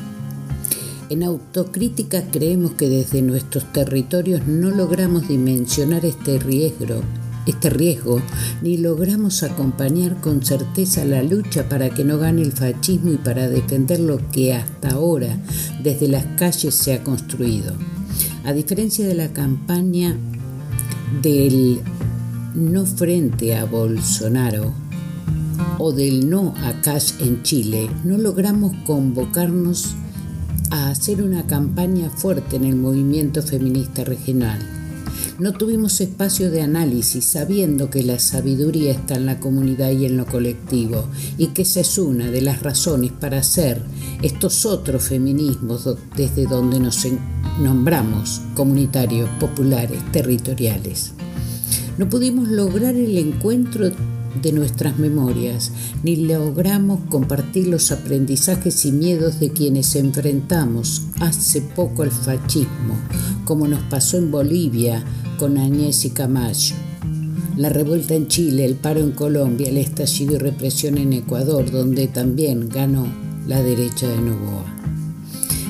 En 1.10 1.24
autocrítica 1.24 2.24
creemos 2.32 2.74
que 2.74 2.90
desde 2.90 3.22
nuestros 3.22 3.72
territorios 3.72 4.48
no 4.48 4.72
logramos 4.72 5.28
dimensionar 5.28 6.06
este 6.06 6.40
riesgo, 6.40 7.02
este 7.46 7.70
riesgo, 7.70 8.22
ni 8.62 8.78
logramos 8.78 9.44
acompañar 9.44 10.20
con 10.22 10.44
certeza 10.44 11.06
la 11.06 11.24
lucha 11.24 11.68
para 11.68 11.90
que 11.90 12.04
no 12.04 12.18
gane 12.18 12.42
el 12.42 12.52
fascismo 12.52 13.12
y 13.12 13.18
para 13.18 13.50
defender 13.50 14.00
lo 14.00 14.20
que 14.30 14.54
hasta 14.54 14.92
ahora 14.92 15.38
desde 15.82 16.08
las 16.08 16.26
calles 16.38 16.76
se 16.76 16.94
ha 16.94 17.04
construido. 17.04 17.74
A 18.46 18.54
diferencia 18.54 19.08
de 19.08 19.16
la 19.16 19.30
campaña 19.34 20.16
del 21.22 21.82
no 22.56 22.86
frente 22.86 23.56
a 23.56 23.66
Bolsonaro 23.66 24.74
o 25.80 25.92
del 25.92 26.30
no 26.30 26.54
a 26.64 26.82
Cash 26.82 27.14
en 27.20 27.44
Chile, 27.44 27.90
no 28.04 28.18
logramos 28.18 28.74
convocarnos 28.86 29.96
a 30.72 30.90
hacer 30.90 31.22
una 31.22 31.46
campaña 31.46 32.10
fuerte 32.10 32.56
en 32.56 32.66
el 32.66 32.76
movimiento 32.76 33.42
feminista 33.42 34.04
regional. 34.04 34.83
No 35.40 35.54
tuvimos 35.54 36.00
espacio 36.02 36.52
de 36.52 36.62
análisis 36.62 37.26
sabiendo 37.26 37.90
que 37.90 38.04
la 38.04 38.20
sabiduría 38.20 38.92
está 38.92 39.16
en 39.16 39.26
la 39.26 39.40
comunidad 39.40 39.92
y 39.92 40.06
en 40.06 40.18
lo 40.18 40.26
colectivo 40.26 41.08
y 41.38 41.48
que 41.48 41.64
esa 41.64 41.80
es 41.80 41.98
una 41.98 42.30
de 42.30 42.42
las 42.42 42.62
razones 42.62 43.12
para 43.12 43.40
hacer 43.40 43.82
estos 44.22 44.66
otros 44.66 45.04
feminismos 45.04 45.90
desde 46.16 46.46
donde 46.46 46.80
nos 46.80 47.06
nombramos 47.60 48.42
comunitarios, 48.56 49.30
populares, 49.40 50.00
territoriales. 50.12 51.14
No 51.98 52.10
pudimos 52.10 52.48
lograr 52.48 52.96
el 52.96 53.18
encuentro 53.18 53.92
de 54.42 54.52
nuestras 54.52 54.98
memorias, 55.00 55.72
ni 56.04 56.16
logramos 56.16 57.00
compartir 57.10 57.68
los 57.68 57.92
aprendizajes 57.92 58.86
y 58.86 58.92
miedos 58.92 59.40
de 59.40 59.52
quienes 59.52 59.96
enfrentamos 59.96 61.04
hace 61.20 61.62
poco 61.62 62.04
al 62.04 62.12
fascismo, 62.12 62.98
como 63.46 63.68
nos 63.68 63.82
pasó 63.84 64.18
en 64.18 64.32
Bolivia 64.32 65.04
con 65.38 65.58
Añez 65.58 66.06
y 66.06 66.10
Camacho. 66.10 66.76
La 67.58 67.70
revuelta 67.70 68.16
en 68.16 68.28
Chile, 68.28 68.66
el 68.66 68.76
paro 68.76 69.00
en 69.02 69.12
Colombia, 69.12 69.70
el 69.70 69.78
estallido 69.78 70.36
y 70.36 70.40
represión 70.40 70.98
en 70.98 71.14
Ecuador, 71.14 71.70
donde 71.70 72.08
también 72.08 72.68
ganó 72.68 73.06
la 73.48 73.62
derecha 73.62 74.08
de 74.08 74.18
Novoa. 74.18 74.66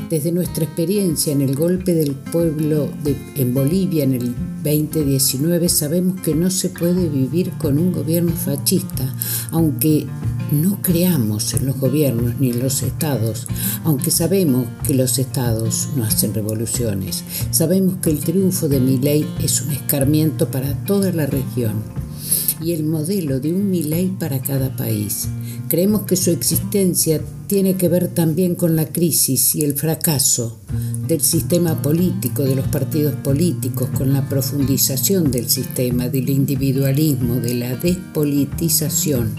Desde 0.10 0.32
nuestra 0.32 0.64
experiencia 0.64 1.34
en 1.34 1.42
el 1.42 1.56
golpe 1.56 1.94
del 1.94 2.12
pueblo 2.12 2.90
en 3.36 3.54
Bolivia 3.54 4.04
en 4.04 4.14
el 4.14 4.36
2019 4.64 5.68
sabemos 5.68 6.22
que 6.22 6.34
no 6.34 6.50
se 6.50 6.70
puede 6.70 7.10
vivir 7.10 7.52
con 7.58 7.78
un 7.78 7.92
gobierno 7.92 8.32
fascista, 8.32 9.14
aunque 9.52 10.08
no 10.52 10.82
creamos 10.82 11.54
en 11.54 11.66
los 11.66 11.78
gobiernos 11.78 12.40
ni 12.40 12.52
en 12.52 12.60
los 12.60 12.82
estados, 12.82 13.48
aunque 13.84 14.10
sabemos 14.10 14.66
que 14.88 14.94
los 14.94 15.20
estados 15.20 15.90
no 15.98 16.06
hacen 16.06 16.34
revoluciones. 16.34 17.24
Sabemos 17.52 17.96
que 18.02 18.12
el 18.12 18.20
triunfo 18.20 18.70
de 18.70 18.80
Milei 18.80 19.28
es 19.44 19.62
un 19.62 19.72
escarmiento 19.72 20.50
para 20.50 20.74
toda 20.86 21.12
la 21.12 21.26
región 21.26 21.84
y 22.62 22.72
el 22.72 22.84
modelo 22.84 23.40
de 23.40 23.54
un 23.54 23.70
Milei 23.70 24.08
para 24.08 24.42
cada 24.42 24.76
país. 24.76 25.28
Creemos 25.74 26.04
que 26.04 26.16
su 26.16 26.30
existencia 26.30 27.20
tiene 27.48 27.78
que 27.78 27.90
ver 27.90 28.08
también 28.08 28.54
con 28.54 28.76
la 28.76 28.86
crisis 28.86 29.56
y 29.56 29.64
el 29.64 29.74
fracaso 29.74 30.60
del 31.08 31.22
sistema 31.22 31.82
político, 31.82 32.44
de 32.44 32.54
los 32.54 32.68
partidos 32.68 33.16
políticos, 33.16 33.90
con 33.98 34.14
la 34.14 34.30
profundización 34.30 35.32
del 35.32 35.50
sistema, 35.50 36.10
del 36.10 36.30
individualismo, 36.30 37.38
de 37.38 37.56
la 37.56 37.76
despolitización, 37.76 39.32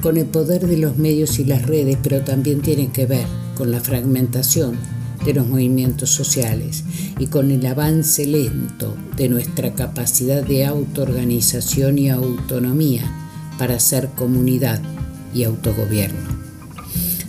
con 0.00 0.16
el 0.16 0.26
poder 0.26 0.68
de 0.68 0.76
los 0.76 0.96
medios 0.96 1.40
y 1.40 1.44
las 1.44 1.66
redes, 1.66 1.98
pero 2.00 2.20
también 2.20 2.60
tiene 2.60 2.92
que 2.92 3.06
ver 3.06 3.26
con 3.56 3.72
la 3.72 3.80
fragmentación 3.80 4.76
de 5.24 5.34
los 5.34 5.48
movimientos 5.48 6.10
sociales 6.10 6.84
y 7.18 7.26
con 7.26 7.50
el 7.50 7.66
avance 7.66 8.24
lento 8.26 8.94
de 9.16 9.28
nuestra 9.28 9.74
capacidad 9.74 10.44
de 10.44 10.66
autoorganización 10.66 11.98
y 11.98 12.10
autonomía 12.10 13.10
para 13.58 13.80
ser 13.80 14.08
comunidad 14.10 14.80
y 15.34 15.44
autogobierno. 15.44 16.40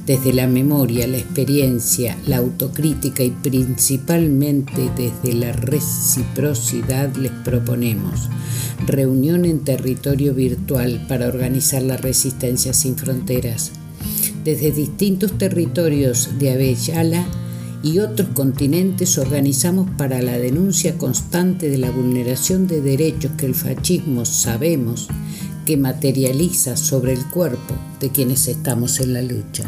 Desde 0.05 0.33
la 0.33 0.47
memoria, 0.47 1.07
la 1.07 1.17
experiencia, 1.17 2.17
la 2.25 2.37
autocrítica 2.37 3.23
y 3.23 3.29
principalmente 3.29 4.89
desde 4.97 5.33
la 5.37 5.51
reciprocidad 5.53 7.15
les 7.15 7.31
proponemos 7.31 8.29
reunión 8.85 9.45
en 9.45 9.59
territorio 9.59 10.33
virtual 10.33 11.05
para 11.07 11.27
organizar 11.27 11.81
la 11.83 11.97
resistencia 11.97 12.73
sin 12.73 12.95
fronteras. 12.95 13.71
Desde 14.43 14.71
distintos 14.71 15.37
territorios 15.37 16.39
de 16.39 16.51
Avellala 16.51 17.25
y 17.83 17.99
otros 17.99 18.29
continentes 18.33 19.17
organizamos 19.17 19.89
para 19.97 20.21
la 20.21 20.37
denuncia 20.37 20.97
constante 20.97 21.69
de 21.69 21.77
la 21.77 21.91
vulneración 21.91 22.67
de 22.67 22.81
derechos 22.81 23.31
que 23.37 23.45
el 23.45 23.55
fascismo 23.55 24.25
sabemos 24.25 25.07
que 25.71 25.77
materializa 25.77 26.75
sobre 26.75 27.13
el 27.13 27.25
cuerpo 27.29 27.73
de 28.01 28.09
quienes 28.09 28.49
estamos 28.49 28.99
en 28.99 29.13
la 29.13 29.21
lucha. 29.21 29.63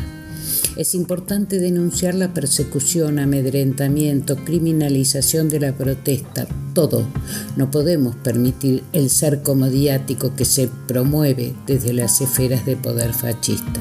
Es 0.76 0.96
importante 0.96 1.60
denunciar 1.60 2.13
la 2.13 2.34
persecución, 2.34 3.20
amedrentamiento, 3.20 4.36
criminalización 4.36 5.48
de 5.48 5.62
la 5.62 5.72
protesta, 5.72 6.46
todo. 6.74 7.08
No 7.56 7.72
podemos 7.72 8.18
permitir 8.18 8.84
el 8.92 9.10
cerco 9.10 9.56
mediático 9.56 10.36
que 10.36 10.44
se 10.44 10.70
promueve 10.89 11.54
desde 11.68 11.94
las 11.94 12.20
esferas 12.20 12.66
de 12.66 12.76
poder 12.76 13.13
fascista. 13.13 13.80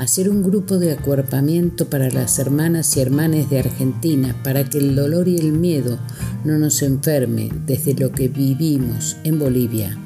Hacer 0.00 0.30
un 0.30 0.42
grupo 0.42 0.78
de 0.78 0.90
acuerpamiento 0.90 1.88
para 1.88 2.10
las 2.10 2.40
hermanas 2.40 2.96
y 2.96 3.00
hermanes 3.00 3.48
de 3.48 3.60
Argentina 3.60 4.34
para 4.42 4.68
que 4.68 4.78
el 4.78 4.96
dolor 4.96 5.28
y 5.28 5.38
el 5.38 5.52
miedo 5.52 6.00
no 6.44 6.58
nos 6.58 6.82
enferme 6.82 7.48
desde 7.64 7.94
lo 7.94 8.10
que 8.10 8.26
vivimos 8.26 9.16
en 9.22 9.38
Bolivia 9.38 9.96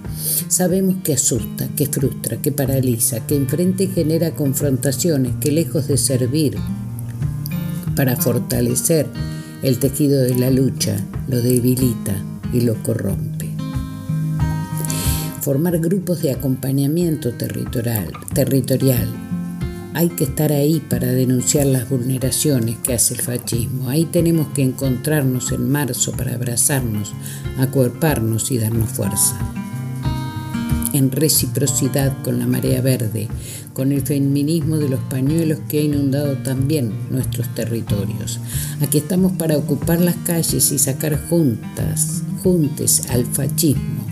Sabemos 0.49 0.97
que 1.03 1.15
asusta, 1.15 1.69
que 1.69 1.87
frustra, 1.87 2.37
que 2.37 2.53
paraliza, 2.53 3.27
que 3.27 3.37
enfrenta 3.37 3.85
y 3.85 3.89
genera 3.89 4.33
confrontaciones, 4.33 5.33
que 5.41 5.51
lejos 5.51 5.89
de 5.89 5.97
servir 5.97 6.57
para 7.97 8.17
fortalecer 8.17 9.07
el 9.63 9.79
tejido 9.79 10.21
de 10.23 10.35
la 10.35 10.51
lucha, 10.51 10.97
lo 11.29 11.41
debilita 11.41 12.15
y 12.53 12.63
lo 12.63 12.75
corrompe. 12.83 13.49
Formar 15.41 15.79
grupos 15.79 16.23
de 16.23 16.33
acompañamiento 16.33 17.33
territorial, 17.33 18.13
territorial. 18.35 19.09
Hay 19.95 20.09
que 20.09 20.25
estar 20.25 20.53
ahí 20.53 20.81
para 20.81 21.09
denunciar 21.09 21.67
las 21.67 21.89
vulneraciones 21.89 22.79
que 22.79 22.95
hace 22.95 23.15
el 23.15 23.21
fascismo. 23.21 23.89
Ahí 23.89 24.05
tenemos 24.07 24.49
que 24.49 24.63
encontrarnos 24.63 25.53
en 25.53 25.71
marzo 25.71 26.13
para 26.13 26.35
abrazarnos, 26.35 27.13
acuerparnos 27.59 28.51
y 28.51 28.59
darnos 28.59 28.89
fuerza 28.91 29.62
en 30.93 31.11
reciprocidad 31.11 32.13
con 32.23 32.39
la 32.39 32.47
marea 32.47 32.81
verde, 32.81 33.29
con 33.73 33.93
el 33.93 34.03
feminismo 34.03 34.77
de 34.77 34.89
los 34.89 35.01
pañuelos 35.01 35.61
que 35.69 35.79
ha 35.79 35.83
inundado 35.83 36.37
también 36.39 36.93
nuestros 37.11 37.49
territorios. 37.55 38.41
Aquí 38.81 38.99
estamos 38.99 39.33
para 39.33 39.57
ocupar 39.57 40.01
las 40.01 40.17
calles 40.17 40.73
y 40.73 40.79
sacar 40.79 41.19
juntas, 41.29 42.23
juntes 42.43 43.11
al 43.11 43.25
fascismo. 43.27 44.07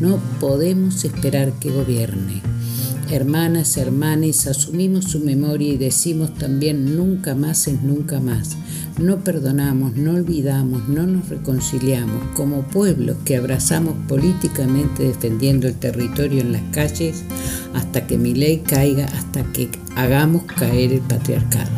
No 0.00 0.18
podemos 0.40 1.04
esperar 1.04 1.52
que 1.60 1.70
gobierne. 1.70 2.55
Hermanas, 3.08 3.76
hermanes, 3.76 4.48
asumimos 4.48 5.04
su 5.04 5.20
memoria 5.20 5.72
y 5.72 5.76
decimos 5.76 6.34
también 6.34 6.96
nunca 6.96 7.36
más 7.36 7.68
es 7.68 7.80
nunca 7.82 8.18
más. 8.18 8.56
No 8.98 9.22
perdonamos, 9.22 9.94
no 9.94 10.14
olvidamos, 10.14 10.88
no 10.88 11.06
nos 11.06 11.28
reconciliamos 11.28 12.20
como 12.34 12.62
pueblos 12.62 13.16
que 13.24 13.36
abrazamos 13.36 13.94
políticamente 14.08 15.04
defendiendo 15.04 15.68
el 15.68 15.76
territorio 15.76 16.40
en 16.40 16.50
las 16.50 16.62
calles 16.72 17.22
hasta 17.74 18.08
que 18.08 18.18
mi 18.18 18.34
ley 18.34 18.64
caiga, 18.66 19.04
hasta 19.04 19.44
que 19.52 19.70
hagamos 19.94 20.42
caer 20.42 20.92
el 20.92 21.00
patriarcado. 21.00 21.70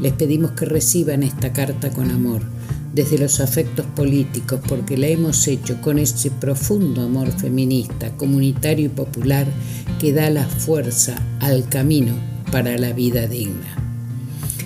Les 0.00 0.14
pedimos 0.14 0.52
que 0.52 0.64
reciban 0.64 1.24
esta 1.24 1.52
carta 1.52 1.90
con 1.90 2.10
amor 2.10 2.57
desde 2.92 3.18
los 3.18 3.40
afectos 3.40 3.86
políticos, 3.86 4.60
porque 4.68 4.96
la 4.96 5.08
hemos 5.08 5.46
hecho 5.46 5.80
con 5.80 5.98
ese 5.98 6.30
profundo 6.30 7.02
amor 7.02 7.30
feminista, 7.32 8.10
comunitario 8.16 8.86
y 8.86 8.90
popular 8.90 9.46
que 10.00 10.12
da 10.12 10.30
la 10.30 10.44
fuerza 10.44 11.16
al 11.40 11.68
camino 11.68 12.14
para 12.50 12.78
la 12.78 12.92
vida 12.92 13.26
digna. 13.26 13.84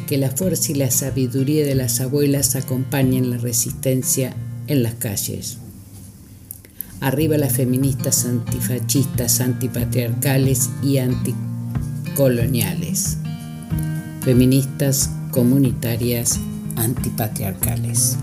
Que 0.06 0.18
la 0.18 0.30
fuerza 0.30 0.72
y 0.72 0.76
la 0.76 0.90
sabiduría 0.90 1.64
de 1.64 1.74
las 1.74 2.00
abuelas 2.00 2.54
acompañen 2.54 3.30
la 3.30 3.38
resistencia 3.38 4.34
en 4.66 4.82
las 4.82 4.94
calles. 4.94 5.58
Arriba 7.00 7.36
las 7.36 7.54
feministas 7.54 8.26
antifascistas, 8.26 9.40
antipatriarcales 9.40 10.70
y 10.82 10.98
anticoloniales. 10.98 13.16
Feministas 14.20 15.10
comunitarias 15.32 16.38
antipatriarcales. 16.76 18.18